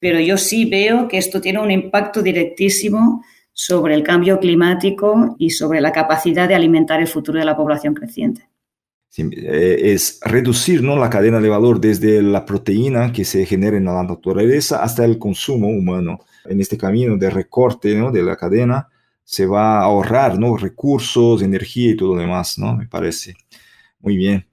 pero 0.01 0.19
yo 0.19 0.35
sí 0.35 0.65
veo 0.65 1.07
que 1.07 1.19
esto 1.19 1.39
tiene 1.39 1.59
un 1.59 1.69
impacto 1.69 2.23
directísimo 2.23 3.23
sobre 3.53 3.93
el 3.93 4.01
cambio 4.01 4.39
climático 4.39 5.35
y 5.37 5.51
sobre 5.51 5.79
la 5.79 5.91
capacidad 5.91 6.47
de 6.47 6.55
alimentar 6.55 6.99
el 6.99 7.07
futuro 7.07 7.37
de 7.37 7.45
la 7.45 7.55
población 7.55 7.93
creciente. 7.93 8.49
Eh, 9.17 9.91
es 9.93 10.19
reducir 10.23 10.81
¿no? 10.81 10.97
la 10.97 11.09
cadena 11.09 11.41
de 11.41 11.49
valor 11.49 11.81
desde 11.81 12.21
la 12.21 12.45
proteína 12.45 13.11
que 13.11 13.25
se 13.25 13.45
genera 13.45 13.75
en 13.75 13.85
la 13.85 14.03
naturaleza 14.03 14.81
hasta 14.83 15.03
el 15.03 15.17
consumo 15.17 15.67
humano. 15.67 16.19
En 16.45 16.61
este 16.61 16.77
camino 16.77 17.17
de 17.17 17.29
recorte 17.29 17.93
¿no? 17.95 18.11
de 18.11 18.23
la 18.23 18.37
cadena 18.37 18.87
se 19.23 19.45
va 19.45 19.79
a 19.79 19.83
ahorrar 19.83 20.39
¿no? 20.39 20.55
recursos, 20.55 21.41
energía 21.41 21.91
y 21.91 21.95
todo 21.97 22.15
lo 22.15 22.21
demás, 22.21 22.57
¿no? 22.57 22.75
me 22.75 22.87
parece. 22.87 23.35
Muy 23.99 24.15
bien. 24.15 24.47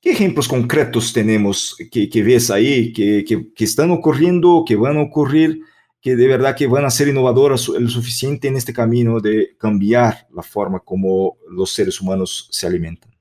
¿Qué 0.00 0.12
ejemplos 0.12 0.46
concretos 0.46 1.12
tenemos 1.12 1.76
que, 1.90 2.22
ves 2.22 2.50
ahí, 2.52 2.92
que, 2.92 3.24
están 3.58 3.90
ocurriendo, 3.90 4.64
que 4.66 4.76
van 4.76 4.96
a 4.96 5.02
ocurrir, 5.02 5.60
que 6.00 6.14
de 6.14 6.28
verdad 6.28 6.54
que 6.54 6.68
van 6.68 6.84
a 6.84 6.90
ser 6.90 7.08
innovadoras 7.08 7.66
lo 7.66 7.88
suficiente 7.88 8.46
en 8.46 8.56
este 8.56 8.72
camino 8.72 9.18
de 9.18 9.56
cambiar 9.58 10.28
la 10.32 10.44
forma 10.44 10.78
como 10.78 11.36
los 11.50 11.72
seres 11.74 12.00
humanos 12.00 12.48
se 12.52 12.68
alimentan? 12.68 13.17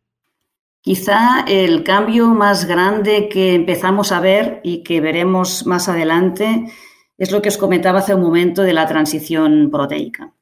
Quizá 0.88 1.42
el 1.46 1.84
cambio 1.84 2.30
más 2.30 2.64
grande 2.64 3.28
que 3.28 3.56
empezamos 3.56 4.14
a 4.14 4.22
ver 4.22 4.62
y 4.64 4.84
que 4.84 5.02
veremos 5.02 5.66
más 5.66 5.90
adelante 5.90 6.72
es 7.18 7.30
lo 7.30 7.42
que 7.42 7.50
os 7.50 7.58
comentaba 7.58 8.00
hace 8.00 8.16
un 8.16 8.22
momento 8.22 8.62
de 8.62 8.72
la 8.72 8.88
transición 8.88 9.70
proteica. 9.70 10.34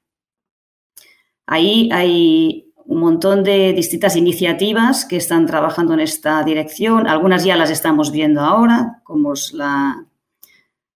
Ahí 1.47 1.89
hay 1.91 2.71
un 2.75 2.99
montón 2.99 3.43
de 3.43 3.73
distintas 3.73 4.15
iniciativas 4.15 5.05
que 5.05 5.17
están 5.17 5.47
trabajando 5.47 5.95
en 5.95 6.01
esta 6.01 6.43
dirección. 6.43 7.07
Algunas 7.07 7.43
ya 7.43 7.55
las 7.55 7.71
estamos 7.71 8.11
viendo 8.11 8.41
ahora, 8.41 9.01
como 9.03 9.33
es 9.33 9.51
la, 9.51 10.05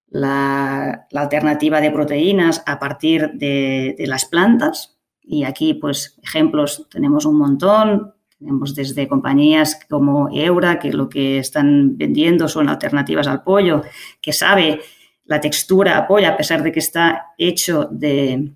la, 0.10 1.08
alternativa 1.12 1.82
de 1.82 1.90
proteínas 1.90 2.62
a 2.68 2.78
partir 2.78 3.32
de, 3.34 3.96
las 4.06 4.26
plantas. 4.26 5.00
Y 5.24 5.44
aquí, 5.44 5.74
pues, 5.74 6.20
ejemplos 6.22 6.86
tenemos 6.92 7.26
un 7.26 7.40
montón. 7.40 8.14
Tenemos 8.40 8.74
desde 8.74 9.08
compañías 9.08 9.80
como 9.90 10.30
Eura, 10.32 10.80
que 10.80 10.94
lo 10.94 11.10
que 11.10 11.40
están 11.40 11.98
vendiendo 11.98 12.48
son 12.48 12.70
alternativas 12.70 13.28
al 13.28 13.44
pollo, 13.44 13.84
que 14.22 14.32
sabe 14.32 14.80
la 15.26 15.42
textura 15.42 15.98
a 15.98 16.08
pollo, 16.08 16.30
a 16.30 16.38
pesar 16.38 16.64
de 16.64 16.72
que 16.72 16.80
está 16.80 17.34
hecho 17.38 17.90
de, 17.92 18.54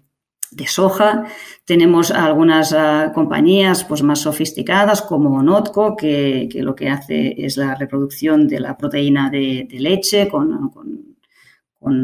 de 0.56 0.68
soja. 0.68 1.25
Tenemos 1.66 2.12
algunas 2.12 2.74
ah, 2.74 3.12
compañías 3.13 3.84
pues, 3.84 4.04
más 4.04 4.20
sofisticadas 4.20 5.02
como 5.02 5.42
Notco, 5.42 5.96
que, 5.96 6.50
lo 6.56 6.75
que 6.75 6.90
hace 6.90 7.36
es 7.38 7.58
la 7.58 7.75
reproducción 7.75 8.48
de 8.48 8.60
la 8.60 8.78
proteína 8.78 9.30
de, 9.30 9.68
leche 9.72 10.28
con, 10.30 10.72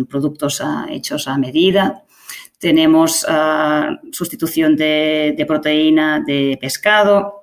productos 0.10 0.62
ah, 0.62 0.88
hechos 0.90 1.28
a 1.28 1.38
medida. 1.38 2.04
tenemos 2.58 3.26
ah, 3.28 3.98
sustitución 4.12 4.76
de, 4.76 5.44
proteína 5.48 6.22
de 6.26 6.58
pescado 6.60 7.39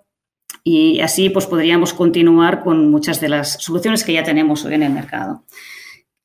y 0.69 0.99
así 1.01 1.31
pues 1.31 1.47
podríamos 1.47 1.95
continuar 1.95 2.65
con 2.65 2.91
muchas 2.91 3.21
de 3.21 3.29
las 3.29 3.53
soluciones 3.63 4.03
que 4.03 4.15
ya 4.15 4.25
tenemos 4.25 4.65
hoy 4.65 4.75
en 4.75 4.83
el 4.83 4.93
mercado. 4.93 5.45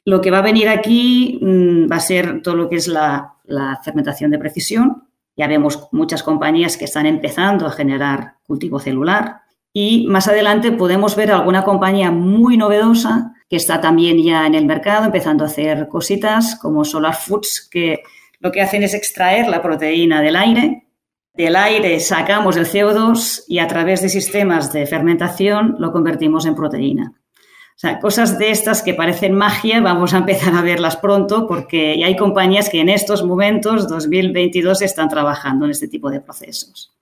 Lo 0.03 0.19
que 0.19 0.31
va 0.31 0.39
a 0.39 0.41
venir 0.41 0.67
aquí 0.67 1.37
mm, 1.39 1.91
va 1.91 1.97
a 1.97 1.99
ser 1.99 2.41
todo 2.41 2.55
lo 2.55 2.67
que 2.67 2.77
es 2.77 2.87
la, 2.87 3.35
la 3.43 3.79
fermentación 3.83 4.31
de 4.31 4.39
precisión. 4.39 5.03
Ya 5.37 5.45
vemos 5.47 5.89
muchas 5.91 6.23
compañías 6.23 6.75
que 6.75 6.85
están 6.85 7.05
empezando 7.05 7.67
a 7.67 7.71
generar 7.71 8.37
cultivo 8.41 8.79
celular 8.79 9.41
y 9.73 10.07
más 10.07 10.27
adelante 10.27 10.71
podemos 10.71 11.15
ver 11.15 11.31
alguna 11.31 11.63
compañía 11.63 12.09
muy 12.09 12.57
novedosa 12.57 13.35
que 13.47 13.57
está 13.57 13.79
también 13.79 14.23
ya 14.23 14.47
en 14.47 14.55
el 14.55 14.65
mercado 14.65 15.05
empezando 15.05 15.43
a 15.43 15.47
hacer 15.47 15.87
cositas 15.87 16.55
como 16.55 16.83
Solar 16.83 17.15
Foods 17.15 17.69
que 17.69 18.01
lo 18.39 18.51
que 18.51 18.61
hacen 18.61 18.81
es 18.81 18.95
extraer 18.95 19.47
la 19.47 19.61
proteína 19.61 20.19
del 20.23 20.35
aire. 20.35 20.87
Del 21.33 21.55
aire 21.55 21.99
sacamos 21.99 22.57
el 22.57 22.65
CO2 22.65 23.43
y 23.47 23.59
a 23.59 23.67
través 23.67 24.01
de 24.01 24.09
sistemas 24.09 24.73
de 24.73 24.85
fermentación 24.85 25.75
lo 25.79 25.91
convertimos 25.91 26.45
en 26.45 26.55
proteína. 26.55 27.13
O 27.15 27.79
sea, 27.81 27.99
cosas 27.99 28.37
de 28.37 28.51
estas 28.51 28.83
que 28.83 28.93
parecen 28.93 29.33
magia, 29.33 29.81
vamos 29.81 30.13
a 30.13 30.17
empezar 30.17 30.53
a 30.53 30.61
verlas 30.61 30.97
pronto 30.97 31.47
porque 31.47 32.03
hay 32.05 32.15
compañías 32.15 32.69
que 32.69 32.79
en 32.79 32.89
estos 32.89 33.23
momentos, 33.23 33.87
2022, 33.87 34.81
están 34.83 35.09
trabajando 35.09 35.65
en 35.65 35.71
este 35.71 35.87
tipo 35.87 36.11
de 36.11 36.21
procesos. 36.21 36.93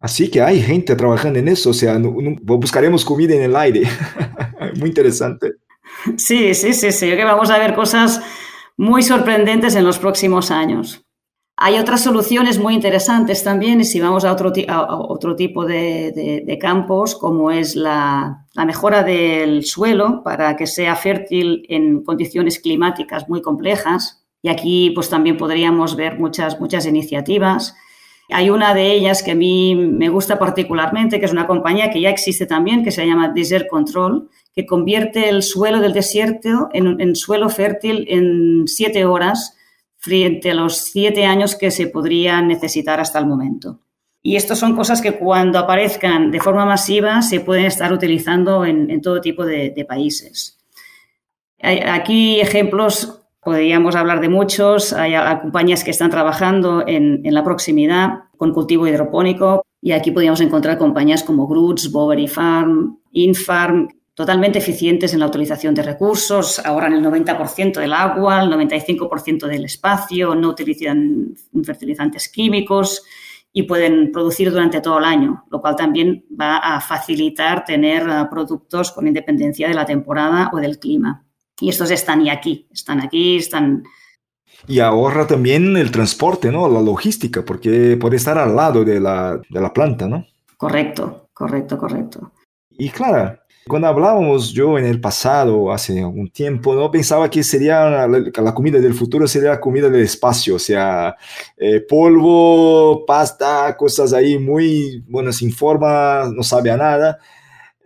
Así 0.00 0.30
que 0.30 0.42
hay 0.42 0.60
gente 0.60 0.94
trabajando 0.96 1.38
en 1.38 1.48
eso, 1.48 1.70
o 1.70 1.72
sea, 1.72 1.98
buscaremos 2.42 3.04
comida 3.04 3.34
en 3.34 3.42
el 3.42 3.56
aire. 3.56 3.88
Muy 4.78 4.90
interesante. 4.90 5.52
Sí, 6.18 6.52
sí, 6.54 6.74
sí, 6.74 6.92
sí. 6.92 7.08
Yo 7.08 7.16
que 7.16 7.24
vamos 7.24 7.48
a 7.50 7.58
ver 7.58 7.74
cosas 7.74 8.20
muy 8.76 9.02
sorprendentes 9.02 9.74
en 9.74 9.84
los 9.84 9.98
próximos 9.98 10.50
años. 10.50 11.06
Hay 11.66 11.78
otras 11.78 12.02
soluciones 12.02 12.58
muy 12.58 12.74
interesantes 12.74 13.42
también, 13.42 13.80
y 13.80 13.84
si 13.84 13.98
vamos 13.98 14.26
a 14.26 14.32
otro, 14.32 14.52
otro 15.08 15.34
tipo 15.34 15.64
de, 15.64 16.58
campos, 16.60 17.14
como 17.14 17.50
es 17.50 17.74
la, 17.74 18.44
mejora 18.66 19.02
del 19.02 19.64
suelo 19.64 20.22
para 20.22 20.56
que 20.56 20.66
sea 20.66 20.94
fértil 20.94 21.64
en 21.70 22.04
condiciones 22.04 22.58
climáticas 22.58 23.30
muy 23.30 23.40
complejas. 23.40 24.26
Y 24.42 24.50
aquí 24.50 24.90
pues 24.94 25.08
también 25.08 25.38
podríamos 25.38 25.96
ver 25.96 26.18
muchas, 26.18 26.60
muchas 26.60 26.84
iniciativas. 26.84 27.74
Hay 28.28 28.50
una 28.50 28.74
de 28.74 28.92
ellas 28.92 29.22
que 29.22 29.30
a 29.30 29.34
mí 29.34 29.74
me 29.74 30.10
gusta 30.10 30.38
particularmente, 30.38 31.18
que 31.18 31.24
es 31.24 31.32
una 31.32 31.46
compañía 31.46 31.88
que 31.88 32.02
ya 32.02 32.10
existe 32.10 32.44
también, 32.44 32.84
que 32.84 32.90
se 32.90 33.06
llama 33.06 33.32
Desert 33.34 33.68
Control, 33.70 34.28
que 34.54 34.66
convierte 34.66 35.30
el 35.30 35.42
suelo 35.42 35.80
del 35.80 35.94
desierto 35.94 36.68
en, 36.74 37.16
suelo 37.16 37.48
fértil 37.48 38.04
en 38.10 38.64
siete 38.66 39.06
horas 39.06 39.56
frente 40.04 40.50
a 40.50 40.54
los 40.54 40.76
siete 40.76 41.24
años 41.24 41.56
que 41.56 41.70
se 41.70 41.86
podrían 41.86 42.46
necesitar 42.46 43.00
hasta 43.00 43.18
el 43.18 43.26
momento. 43.26 43.80
Y 44.22 44.36
estas 44.36 44.58
son 44.58 44.76
cosas 44.76 45.00
que 45.00 45.12
cuando 45.12 45.58
aparezcan 45.58 46.30
de 46.30 46.40
forma 46.40 46.66
masiva 46.66 47.22
se 47.22 47.40
pueden 47.40 47.64
estar 47.64 47.90
utilizando 47.92 48.66
en, 48.66 49.00
todo 49.00 49.22
tipo 49.22 49.46
de, 49.46 49.84
países. 49.88 50.58
Aquí 51.60 52.40
ejemplos, 52.40 53.22
podríamos 53.42 53.96
hablar 53.96 54.20
de 54.20 54.28
muchos. 54.28 54.92
Hay, 54.92 55.14
compañías 55.40 55.84
que 55.84 55.90
están 55.90 56.10
trabajando 56.10 56.84
en, 56.86 57.22
en, 57.24 57.32
la 57.32 57.42
proximidad 57.42 58.24
con 58.36 58.52
cultivo 58.52 58.86
hidropónico 58.86 59.64
y 59.80 59.92
aquí 59.92 60.10
podríamos 60.10 60.40
encontrar 60.42 60.76
compañías 60.76 61.22
como 61.22 61.46
Groots, 61.46 61.90
Bowery 61.90 62.28
Farm, 62.28 62.98
Infarm, 63.12 63.88
totalmente 64.14 64.60
eficientes 64.60 65.12
en 65.12 65.20
la 65.20 65.26
utilización 65.26 65.74
de 65.74 65.82
recursos, 65.82 66.60
ahorran 66.60 66.92
el 66.92 67.04
90% 67.04 67.80
del 67.80 67.92
agua, 67.92 68.42
el 68.42 68.50
95% 68.50 69.46
del 69.46 69.64
espacio, 69.64 70.34
no 70.34 70.50
utilizan 70.50 71.34
fertilizantes 71.64 72.28
químicos 72.28 73.02
y 73.52 73.64
pueden 73.64 74.12
producir 74.12 74.50
durante 74.50 74.80
todo 74.80 74.98
el 74.98 75.04
año, 75.04 75.44
lo 75.50 75.60
cual 75.60 75.76
también 75.76 76.24
va 76.40 76.58
a 76.58 76.80
facilitar 76.80 77.64
tener 77.64 78.02
eh, 78.02 78.26
productos 78.30 78.92
con 78.92 79.06
independencia 79.06 79.68
de 79.68 79.74
la 79.74 79.86
temporada 79.86 80.50
o 80.52 80.58
del 80.58 80.78
clima. 80.78 81.24
Y 81.60 81.68
estos 81.68 81.90
están 81.90 82.22
y 82.22 82.30
aquí, 82.30 82.68
están 82.72 83.00
aquí, 83.00 83.36
están... 83.36 83.84
Y 84.66 84.80
ahorra 84.80 85.26
también 85.26 85.76
el 85.76 85.90
transporte, 85.90 86.50
¿no? 86.50 86.68
La 86.68 86.80
logística, 86.80 87.44
porque 87.44 87.96
puede 88.00 88.16
estar 88.16 88.38
al 88.38 88.56
lado 88.56 88.84
de 88.84 88.98
la, 88.98 89.40
de 89.48 89.60
la 89.60 89.72
planta, 89.72 90.08
¿no? 90.08 90.26
Correcto, 90.56 91.28
correcto, 91.32 91.78
correcto. 91.78 92.32
Y 92.70 92.88
claro, 92.90 93.38
cuando 93.66 93.88
hablábamos 93.88 94.52
yo 94.52 94.78
en 94.78 94.84
el 94.84 95.00
pasado, 95.00 95.72
hace 95.72 96.00
algún 96.00 96.30
tiempo, 96.30 96.74
no 96.74 96.90
pensaba 96.90 97.30
que 97.30 97.42
sería 97.42 98.06
la, 98.06 98.54
comida 98.54 98.78
del 98.78 98.94
futuro 98.94 99.26
sería 99.26 99.50
la 99.50 99.60
comida 99.60 99.88
del 99.88 100.02
espacio, 100.02 100.56
o 100.56 100.58
sea, 100.58 101.16
eh, 101.56 101.80
polvo, 101.80 103.06
pasta, 103.06 103.74
cosas 103.76 104.12
ahí 104.12 104.38
muy, 104.38 105.02
bueno, 105.08 105.32
sin 105.32 105.52
forma, 105.52 106.30
no 106.34 106.42
sabe 106.42 106.70
a 106.70 106.76
nada. 106.76 107.18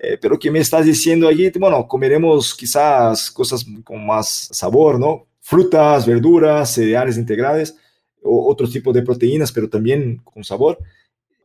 Eh, 0.00 0.16
pero 0.20 0.38
que 0.38 0.50
me 0.50 0.60
estás 0.60 0.86
diciendo 0.86 1.26
allí, 1.28 1.50
bueno, 1.58 1.86
comeremos 1.88 2.54
quizás 2.54 3.30
cosas 3.30 3.64
con 3.84 4.06
más 4.06 4.48
sabor, 4.52 4.98
¿no? 4.98 5.26
Frutas, 5.40 6.06
verduras, 6.06 6.72
cereales 6.72 7.16
integrales, 7.18 7.76
o 8.22 8.50
otro 8.50 8.68
tipo 8.68 8.92
de 8.92 9.02
proteínas, 9.02 9.50
pero 9.50 9.68
también 9.68 10.20
con 10.24 10.44
sabor. 10.44 10.78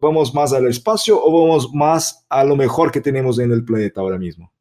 ¿Vamos 0.03 0.33
más 0.33 0.51
al 0.51 0.67
espacio 0.67 1.17
o 1.23 1.31
vamos 1.31 1.73
más 1.73 2.25
a 2.29 2.43
lo 2.43 2.57
mejor 2.57 2.91
que 2.91 2.99
tenemos 2.99 3.39
en 3.39 3.53
el 3.53 3.63
planeta 3.63 4.01
ahora 4.01 4.17
mismo? 4.17 4.51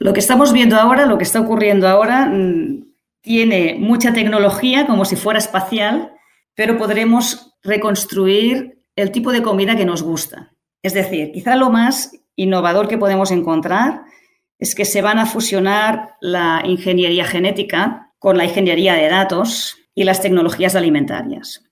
Lo 0.00 0.12
que 0.12 0.18
estamos 0.18 0.52
viendo 0.52 0.74
ahora, 0.74 1.06
lo 1.06 1.16
que 1.16 1.22
está 1.22 1.40
ocurriendo 1.40 1.86
ahora, 1.88 2.26
mm, 2.26 2.84
tiene 3.20 3.76
mucha 3.78 4.12
tecnología 4.12 4.84
como 4.86 5.04
si 5.04 5.14
fuera 5.14 5.38
espacial, 5.38 6.12
pero 6.56 6.76
podremos 6.76 7.56
reconstruir 7.62 8.82
el 8.96 9.12
tipo 9.12 9.30
de 9.30 9.42
comida 9.42 9.76
que 9.76 9.84
nos 9.84 10.02
gusta. 10.02 10.52
Es 10.82 10.92
decir, 10.92 11.30
quizá 11.30 11.54
lo 11.54 11.70
más 11.70 12.10
innovador 12.34 12.88
que 12.88 12.98
podemos 12.98 13.30
encontrar 13.30 14.02
es 14.58 14.74
que 14.74 14.84
se 14.84 15.02
van 15.02 15.20
a 15.20 15.26
fusionar 15.26 16.16
la 16.20 16.62
ingeniería 16.64 17.24
genética 17.24 18.12
con 18.18 18.36
la 18.36 18.44
ingeniería 18.44 18.94
de 18.94 19.08
datos 19.08 19.76
y 19.94 20.02
las 20.02 20.20
tecnologías 20.20 20.74
alimentarias. 20.74 21.63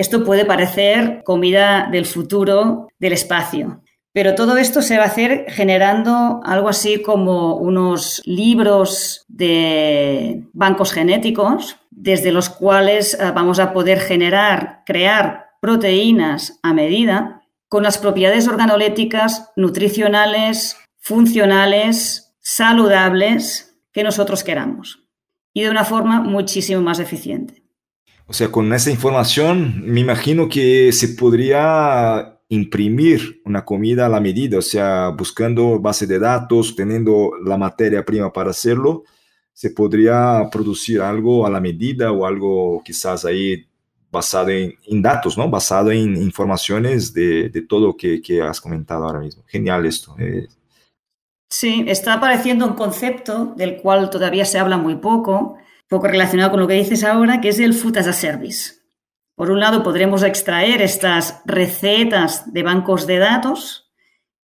Esto 0.00 0.24
puede 0.24 0.46
parecer 0.46 1.20
comida 1.24 1.90
del 1.92 2.06
futuro 2.06 2.88
del 2.98 3.12
espacio, 3.12 3.82
pero 4.14 4.34
todo 4.34 4.56
esto 4.56 4.80
se 4.80 4.96
va 4.96 5.02
a 5.02 5.08
hacer 5.08 5.44
generando 5.48 6.40
algo 6.42 6.70
así 6.70 7.02
como 7.02 7.56
unos 7.56 8.22
libros 8.24 9.26
de 9.28 10.44
bancos 10.54 10.94
genéticos, 10.94 11.76
desde 11.90 12.32
los 12.32 12.48
cuales 12.48 13.12
eh, 13.12 13.30
vamos 13.34 13.58
a 13.58 13.74
poder 13.74 14.00
generar, 14.00 14.84
crear 14.86 15.50
proteínas 15.60 16.58
a 16.62 16.72
medida 16.72 17.42
con 17.68 17.82
las 17.82 17.98
propiedades 17.98 18.48
organolépticas, 18.48 19.50
nutricionales, 19.54 20.78
funcionales, 20.96 22.34
saludables 22.40 23.76
que 23.92 24.02
nosotros 24.02 24.44
queramos 24.44 25.00
y 25.52 25.60
de 25.60 25.68
una 25.68 25.84
forma 25.84 26.20
muchísimo 26.22 26.80
más 26.80 27.00
eficiente. 27.00 27.59
O 28.30 28.32
sea, 28.32 28.48
con 28.52 28.72
esa 28.72 28.92
información 28.92 29.82
me 29.84 29.98
imagino 29.98 30.48
que 30.48 30.92
se 30.92 31.08
podría 31.08 32.38
imprimir 32.48 33.42
una 33.44 33.64
comida 33.64 34.06
a 34.06 34.08
la 34.08 34.20
medida, 34.20 34.58
o 34.58 34.62
sea, 34.62 35.08
buscando 35.08 35.80
base 35.80 36.06
de 36.06 36.20
datos, 36.20 36.76
teniendo 36.76 37.32
la 37.44 37.56
materia 37.56 38.04
prima 38.04 38.32
para 38.32 38.50
hacerlo, 38.50 39.02
se 39.52 39.70
podría 39.70 40.48
producir 40.48 41.00
algo 41.00 41.44
a 41.44 41.50
la 41.50 41.60
medida 41.60 42.12
o 42.12 42.24
algo 42.24 42.80
quizás 42.84 43.24
ahí 43.24 43.66
basado 44.12 44.50
en, 44.50 45.02
datos, 45.02 45.36
¿no? 45.36 45.50
Basado 45.50 45.90
en 45.90 46.16
informaciones 46.16 47.12
de, 47.12 47.50
todo 47.68 47.88
lo 47.88 47.96
que, 47.96 48.22
que, 48.22 48.40
has 48.42 48.60
comentado 48.60 49.06
ahora 49.06 49.18
mismo. 49.18 49.42
Genial 49.48 49.86
esto. 49.86 50.14
Eh. 50.20 50.46
Sí, 51.48 51.84
está 51.88 52.14
apareciendo 52.14 52.64
un 52.64 52.74
concepto 52.74 53.54
del 53.56 53.78
cual 53.78 54.08
todavía 54.08 54.44
se 54.44 54.60
habla 54.60 54.76
muy 54.76 54.94
poco, 54.94 55.58
poco 55.90 56.06
relacionado 56.06 56.52
con 56.52 56.60
lo 56.60 56.68
que 56.68 56.74
dices 56.74 57.02
ahora, 57.02 57.40
que 57.40 57.48
es 57.48 57.58
el 57.58 57.74
Food 57.74 57.98
as 57.98 58.06
a 58.06 58.12
Service. 58.12 58.74
Por 59.34 59.50
un 59.50 59.58
lado, 59.58 59.82
podremos 59.82 60.22
extraer 60.22 60.80
estas 60.82 61.42
recetas 61.44 62.50
de 62.52 62.62
bancos 62.62 63.08
de 63.08 63.18
datos 63.18 63.90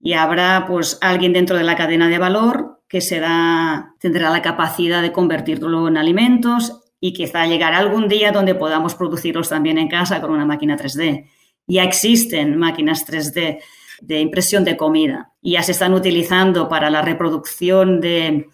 y 0.00 0.14
habrá 0.14 0.64
pues 0.66 0.98
alguien 1.00 1.32
dentro 1.32 1.56
de 1.56 1.62
la 1.62 1.76
cadena 1.76 2.08
de 2.08 2.18
valor 2.18 2.82
que 2.88 3.00
será, 3.00 3.94
tendrá 4.00 4.30
la 4.30 4.42
capacidad 4.42 5.00
de 5.02 5.12
convertirlo 5.12 5.86
en 5.86 5.96
alimentos 5.96 6.82
y 6.98 7.12
quizá 7.12 7.46
llegará 7.46 7.78
algún 7.78 8.08
día 8.08 8.32
donde 8.32 8.56
podamos 8.56 8.96
producirlos 8.96 9.48
también 9.48 9.78
en 9.78 9.88
casa 9.88 10.20
con 10.20 10.32
una 10.32 10.46
máquina 10.46 10.76
3D. 10.76 11.28
Ya 11.68 11.84
existen 11.84 12.58
máquinas 12.58 13.06
3D 13.06 13.60
de 14.00 14.20
impresión 14.20 14.64
de 14.64 14.76
comida 14.76 15.32
y 15.40 15.52
ya 15.52 15.62
se 15.62 15.72
están 15.72 15.94
utilizando 15.94 16.68
para 16.68 16.90
la 16.90 17.02
reproducción 17.02 18.00
de 18.00 18.48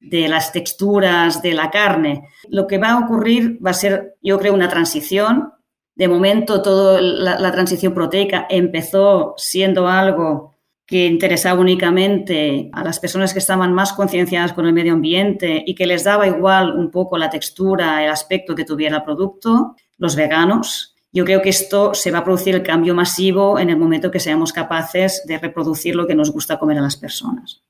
de 0.00 0.28
las 0.28 0.52
texturas 0.52 1.42
de 1.42 1.52
la 1.52 1.70
carne. 1.70 2.28
Lo 2.48 2.66
que 2.66 2.78
va 2.78 2.92
a 2.92 2.98
ocurrir 3.00 3.58
va 3.64 3.70
a 3.70 3.74
ser, 3.74 4.16
yo 4.22 4.38
creo, 4.38 4.54
una 4.54 4.68
transición. 4.68 5.52
De 5.94 6.08
momento, 6.08 6.62
toda 6.62 7.00
la, 7.00 7.52
transición 7.52 7.92
proteica 7.92 8.46
empezó 8.48 9.34
siendo 9.36 9.86
algo 9.86 10.54
que 10.86 11.06
interesaba 11.06 11.60
únicamente 11.60 12.70
a 12.72 12.82
las 12.82 12.98
personas 12.98 13.32
que 13.32 13.38
estaban 13.38 13.72
más 13.72 13.92
concienciadas 13.92 14.52
con 14.54 14.66
el 14.66 14.72
medio 14.72 14.94
ambiente 14.94 15.62
y 15.64 15.74
que 15.74 15.86
les 15.86 16.02
daba 16.02 16.26
igual 16.26 16.76
un 16.76 16.90
poco 16.90 17.16
la 17.16 17.30
textura, 17.30 18.02
el 18.02 18.10
aspecto 18.10 18.56
que 18.56 18.64
tuviera 18.64 18.96
el 18.96 19.04
producto, 19.04 19.76
los 19.98 20.16
veganos. 20.16 20.96
Yo 21.12 21.24
creo 21.24 21.42
que 21.42 21.50
esto 21.50 21.94
se 21.94 22.10
va 22.10 22.18
a 22.18 22.24
producir 22.24 22.54
el 22.54 22.62
cambio 22.62 22.94
masivo 22.94 23.58
en 23.58 23.70
el 23.70 23.76
momento 23.76 24.10
que 24.10 24.18
seamos 24.18 24.52
capaces 24.52 25.22
de 25.26 25.38
reproducir 25.38 25.94
lo 25.94 26.06
que 26.06 26.14
nos 26.14 26.32
gusta 26.32 26.58
comer 26.58 26.78
a 26.78 26.82
las 26.82 26.96
personas. 26.96 27.62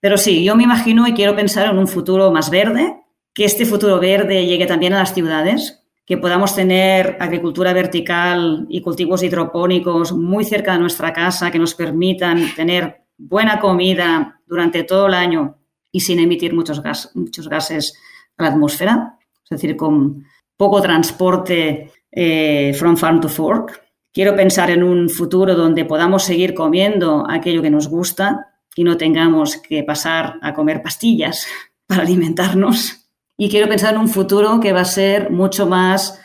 Pero 0.00 0.16
sí, 0.16 0.44
yo 0.44 0.54
me 0.54 0.62
imagino 0.62 1.06
y 1.06 1.14
quiero 1.14 1.34
pensar 1.34 1.68
en 1.68 1.78
un 1.78 1.88
futuro 1.88 2.30
más 2.30 2.50
verde, 2.50 3.02
que 3.34 3.44
este 3.44 3.66
futuro 3.66 3.98
verde 3.98 4.46
llegue 4.46 4.66
también 4.66 4.94
a 4.94 4.98
las 4.98 5.14
ciudades, 5.14 5.84
que 6.04 6.16
podamos 6.16 6.54
tener 6.54 7.16
agricultura 7.20 7.72
vertical 7.72 8.66
y 8.68 8.80
cultivos 8.80 9.22
hidropónicos 9.22 10.12
muy 10.12 10.44
cerca 10.44 10.72
de 10.72 10.78
nuestra 10.78 11.12
casa 11.12 11.50
que 11.50 11.58
nos 11.58 11.74
permitan 11.74 12.54
tener 12.54 13.02
buena 13.18 13.60
comida 13.60 14.40
durante 14.46 14.84
todo 14.84 15.06
el 15.08 15.14
año 15.14 15.58
y 15.92 16.00
sin 16.00 16.18
emitir 16.18 16.54
muchos, 16.54 16.80
gases 16.80 17.94
a 18.36 18.44
la 18.44 18.48
atmósfera, 18.48 19.18
es 19.44 19.50
decir, 19.50 19.76
con 19.76 20.24
poco 20.56 20.80
transporte 20.80 21.92
eh, 22.10 22.72
from 22.74 22.96
farm 22.96 23.20
to 23.20 23.28
fork. 23.28 23.82
Quiero 24.12 24.34
pensar 24.34 24.70
en 24.70 24.82
un 24.82 25.10
futuro 25.10 25.54
donde 25.54 25.84
podamos 25.84 26.24
seguir 26.24 26.54
comiendo 26.54 27.26
aquello 27.28 27.62
que 27.62 27.70
nos 27.70 27.88
gusta 27.88 28.57
y 28.78 28.84
no 28.84 28.96
tengamos 28.96 29.56
que 29.56 29.82
pasar 29.82 30.34
a 30.40 30.54
comer 30.54 30.82
pastillas 30.82 31.48
para 31.86 32.02
alimentarnos 32.02 33.10
y 33.36 33.48
quiero 33.48 33.68
pensar 33.68 33.94
en 33.94 34.00
un 34.00 34.08
futuro 34.08 34.60
que 34.60 34.72
va 34.72 34.82
a 34.82 34.84
ser 34.84 35.30
mucho 35.30 35.66
más 35.66 36.20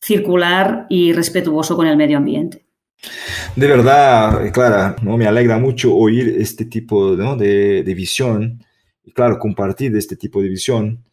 circular 0.00 0.86
y 0.88 1.12
respetuoso 1.12 1.74
con 1.74 1.88
el 1.88 1.96
medio 1.96 2.18
ambiente. 2.18 2.64
De 3.56 3.66
verdad, 3.66 4.52
Clara, 4.52 4.94
¿no? 5.02 5.16
me 5.16 5.26
alegra 5.26 5.58
mucho 5.58 5.96
oír 5.96 6.36
este 6.38 6.66
tipo 6.66 7.16
de, 7.16 7.82
de, 7.82 7.94
visión 7.94 8.64
y, 9.02 9.10
claro, 9.10 9.40
compartir 9.40 9.96
este 9.96 10.14
tipo 10.14 10.40
de 10.40 10.48
visión 10.48 11.04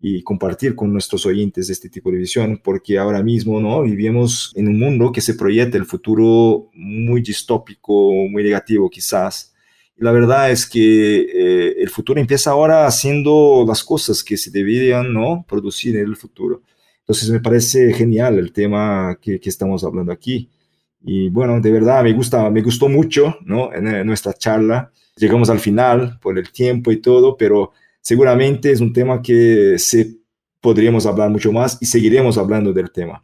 y 0.00 0.22
compartir 0.24 0.74
con 0.74 0.92
nuestros 0.92 1.26
oyentes 1.26 1.70
este 1.70 1.88
tipo 1.88 2.10
de 2.10 2.18
visión, 2.18 2.60
porque 2.62 2.98
ahora 2.98 3.22
mismo 3.22 3.60
¿no? 3.60 3.82
vivimos 3.82 4.52
en 4.56 4.66
un 4.66 4.80
mundo 4.80 5.12
que 5.12 5.20
se 5.20 5.34
proyecta 5.34 5.78
el 5.78 5.86
futuro 5.86 6.70
muy 6.74 7.22
distópico, 7.22 8.10
muy 8.28 8.42
negativo 8.42 8.90
quizás, 8.90 9.49
la 10.00 10.12
verdad 10.12 10.50
es 10.50 10.66
que 10.66 11.20
eh, 11.20 11.76
el 11.78 11.90
futuro 11.90 12.18
empieza 12.18 12.50
ahora 12.52 12.86
haciendo 12.86 13.66
las 13.68 13.84
cosas 13.84 14.24
que 14.24 14.38
se 14.38 14.50
deberían 14.50 15.12
¿no? 15.12 15.44
producir 15.46 15.94
en 15.94 16.06
el 16.06 16.16
futuro. 16.16 16.62
Entonces 17.00 17.28
me 17.28 17.40
parece 17.40 17.92
genial 17.92 18.38
el 18.38 18.50
tema 18.50 19.18
que, 19.20 19.38
que, 19.38 19.50
estamos 19.50 19.84
hablando 19.84 20.10
aquí. 20.10 20.48
Y 21.02 21.28
bueno, 21.28 21.60
de 21.60 21.70
verdad 21.70 22.02
me, 22.02 22.14
gusta, 22.14 22.48
me 22.48 22.62
gustó 22.62 22.88
mucho 22.88 23.36
¿no? 23.44 23.74
en, 23.74 24.06
nuestra 24.06 24.32
charla. 24.32 24.90
Llegamos 25.16 25.50
al 25.50 25.58
final 25.58 26.18
por 26.18 26.38
el 26.38 26.50
tiempo 26.50 26.90
y 26.90 26.96
todo, 26.96 27.36
pero 27.36 27.72
seguramente 28.00 28.70
es 28.70 28.80
un 28.80 28.94
tema 28.94 29.20
que 29.20 29.74
se 29.78 30.16
podríamos 30.62 31.04
hablar 31.04 31.28
mucho 31.28 31.52
más 31.52 31.76
y 31.78 31.84
seguiremos 31.84 32.38
hablando 32.38 32.72
del 32.72 32.90
tema. 32.90 33.22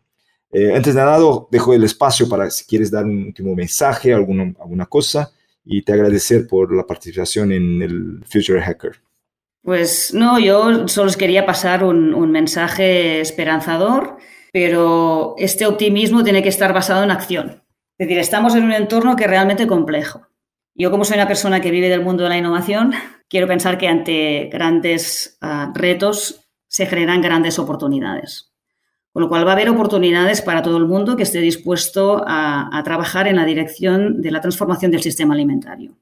Eh, 0.53 0.75
antes 0.75 0.95
de 0.95 1.01
nada, 1.01 1.19
dejo 1.51 1.73
el 1.73 1.85
espacio 1.85 2.29
para 2.29 2.51
si 2.51 2.67
quieres 2.67 2.91
dar 2.91 3.07
un 3.07 3.29
último 3.29 3.55
mensaje, 3.55 4.13
alguna, 4.13 4.53
alguna 4.61 4.85
cosa 4.85 5.33
y 5.67 5.83
te 5.83 5.93
agradecer 5.93 6.47
por 6.47 6.75
la 6.75 6.87
participación 6.87 7.53
en 7.53 7.83
el 7.83 8.25
Future 8.25 8.63
Hacker. 8.63 9.03
Pues 9.63 10.15
no, 10.15 10.39
yo 10.39 10.87
solo 10.87 11.11
quería 11.19 11.45
pasar 11.45 11.83
un, 11.83 12.15
un 12.15 12.31
mensaje 12.31 13.21
esperanzador, 13.21 14.17
pero 14.53 15.35
este 15.39 15.67
optimismo 15.67 16.23
tiene 16.23 16.43
que 16.43 16.49
estar 16.49 16.73
basado 16.73 17.03
en 17.03 17.11
acción. 17.11 17.63
Es 17.99 18.07
decir, 18.07 18.19
estamos 18.19 18.55
en 18.55 18.63
un 18.63 18.73
entorno 18.73 19.17
que 19.17 19.25
es 19.25 19.31
realmente 19.31 19.67
complejo. 19.67 20.29
Yo, 20.75 20.91
como 20.91 21.05
soy 21.05 21.17
una 21.17 21.27
persona 21.27 21.61
que 21.61 21.71
vive 21.71 21.89
del 21.89 22.05
mundo 22.05 22.23
de 22.23 22.29
la 22.29 22.39
innovación, 22.39 22.93
quiero 23.29 23.49
pensar 23.49 23.77
que 23.77 23.89
ante 23.89 24.49
grandes 24.53 25.39
uh, 25.43 25.73
retos 25.75 26.49
se 26.69 26.87
generan 26.87 27.23
grandes 27.23 27.59
oportunidades. 27.59 28.53
Con 29.17 29.23
lo 29.23 29.29
cual 29.31 29.47
va 29.47 29.53
a 29.53 29.55
haber 29.55 29.71
oportunidades 29.71 30.43
para 30.43 30.61
todo 30.61 30.77
el 30.77 30.85
mundo 30.85 31.17
que 31.17 31.23
esté 31.23 31.41
dispuesto 31.41 32.23
a, 32.27 32.83
trabajar 32.85 33.27
en 33.27 33.37
la 33.37 33.47
dirección 33.47 34.21
de 34.21 34.31
la 34.31 34.43
transformación 34.43 34.91
del 34.91 35.03
sistema 35.03 35.33
alimentario. 35.33 35.97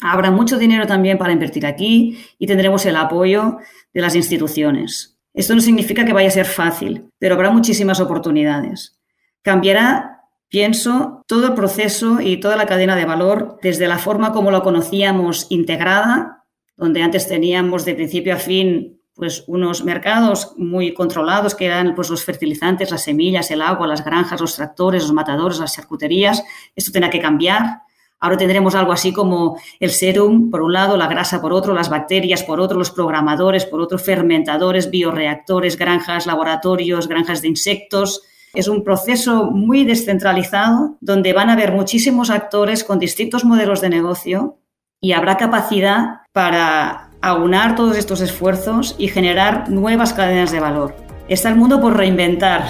Habrá 0.00 0.32
mucho 0.32 0.58
dinero 0.58 0.84
también 0.84 1.16
para 1.16 1.32
invertir 1.32 1.64
aquí 1.64 2.18
y 2.40 2.46
tendremos 2.48 2.84
el 2.84 2.96
apoyo 2.96 3.58
de 3.94 4.00
las 4.00 4.16
instituciones. 4.16 5.16
Esto 5.32 5.54
no 5.54 5.60
significa 5.60 6.04
que 6.04 6.12
vaya 6.12 6.26
a 6.26 6.32
ser 6.32 6.44
fácil, 6.44 7.08
pero 7.20 7.36
habrá 7.36 7.52
muchísimas 7.52 8.00
oportunidades. 8.00 8.98
Cambiará, 9.42 10.22
pienso, 10.48 11.22
todo 11.28 11.46
el 11.46 11.54
proceso 11.54 12.20
y 12.20 12.38
toda 12.40 12.56
la 12.56 12.66
cadena 12.66 12.96
de 12.96 13.04
valor 13.04 13.60
desde 13.62 13.86
la 13.86 13.98
forma 13.98 14.32
como 14.32 14.50
lo 14.50 14.64
conocíamos 14.64 15.46
integrada, 15.50 16.44
donde 16.76 17.00
antes 17.00 17.28
teníamos 17.28 17.84
de 17.84 17.94
principio 17.94 18.34
a 18.34 18.38
fin 18.38 18.95
pues 19.16 19.44
unos 19.46 19.82
mercados 19.82 20.52
muy 20.58 20.92
controlados 20.92 21.54
que 21.54 21.64
eran 21.64 21.94
pues 21.94 22.10
los 22.10 22.22
fertilizantes, 22.22 22.90
las 22.90 23.02
semillas, 23.02 23.50
el 23.50 23.62
agua, 23.62 23.86
las 23.86 24.04
granjas, 24.04 24.40
los 24.40 24.54
tractores, 24.54 25.02
los 25.04 25.12
matadores, 25.14 25.58
las 25.58 25.74
charcuterías. 25.74 26.44
Esto 26.76 26.92
tendrá 26.92 27.08
que 27.08 27.20
cambiar. 27.20 27.80
Ahora 28.20 28.36
tendremos 28.36 28.74
algo 28.74 28.92
así 28.92 29.14
como 29.14 29.58
el 29.80 29.90
serum 29.90 30.50
por 30.50 30.60
un 30.60 30.74
lado, 30.74 30.98
la 30.98 31.06
grasa 31.06 31.40
por 31.40 31.54
otro, 31.54 31.72
las 31.72 31.88
bacterias 31.88 32.42
por 32.42 32.60
otro, 32.60 32.78
los 32.78 32.90
programadores 32.90 33.64
por 33.64 33.80
otro, 33.80 33.98
fermentadores, 33.98 34.90
bioreactores, 34.90 35.78
granjas, 35.78 36.26
laboratorios, 36.26 37.08
granjas 37.08 37.40
de 37.40 37.48
insectos. 37.48 38.22
Es 38.52 38.68
un 38.68 38.84
proceso 38.84 39.50
muy 39.50 39.84
descentralizado 39.84 40.98
donde 41.00 41.32
van 41.32 41.48
a 41.48 41.54
haber 41.54 41.72
muchísimos 41.72 42.28
actores 42.28 42.84
con 42.84 42.98
distintos 42.98 43.44
modelos 43.44 43.80
de 43.80 43.88
negocio 43.88 44.58
y 45.00 45.12
habrá 45.12 45.36
capacidad 45.36 46.22
para 46.32 47.05
aunar 47.28 47.74
todos 47.74 47.96
estos 47.96 48.20
esfuerzos 48.20 48.94
y 48.98 49.08
generar 49.08 49.70
nuevas 49.70 50.12
cadenas 50.12 50.52
de 50.52 50.60
valor. 50.60 50.94
Está 51.28 51.48
el 51.48 51.56
mundo 51.56 51.80
por 51.80 51.96
reinventar. 51.96 52.66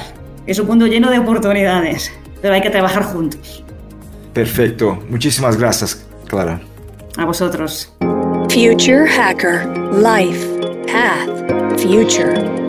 Es 0.46 0.58
un 0.58 0.66
mundo 0.66 0.86
lleno 0.86 1.10
de 1.10 1.18
oportunidades, 1.18 2.12
pero 2.40 2.54
hay 2.54 2.62
que 2.62 2.70
trabajar 2.70 3.02
juntos. 3.04 3.64
Perfecto. 4.32 5.02
Muchísimas 5.08 5.56
gracias, 5.56 6.06
Clara. 6.26 6.60
A 7.16 7.24
vosotros. 7.24 7.92
Future 8.48 9.06
Hacker. 9.08 9.66
Life. 9.94 10.46
Path. 10.86 11.80
Future. 11.80 12.65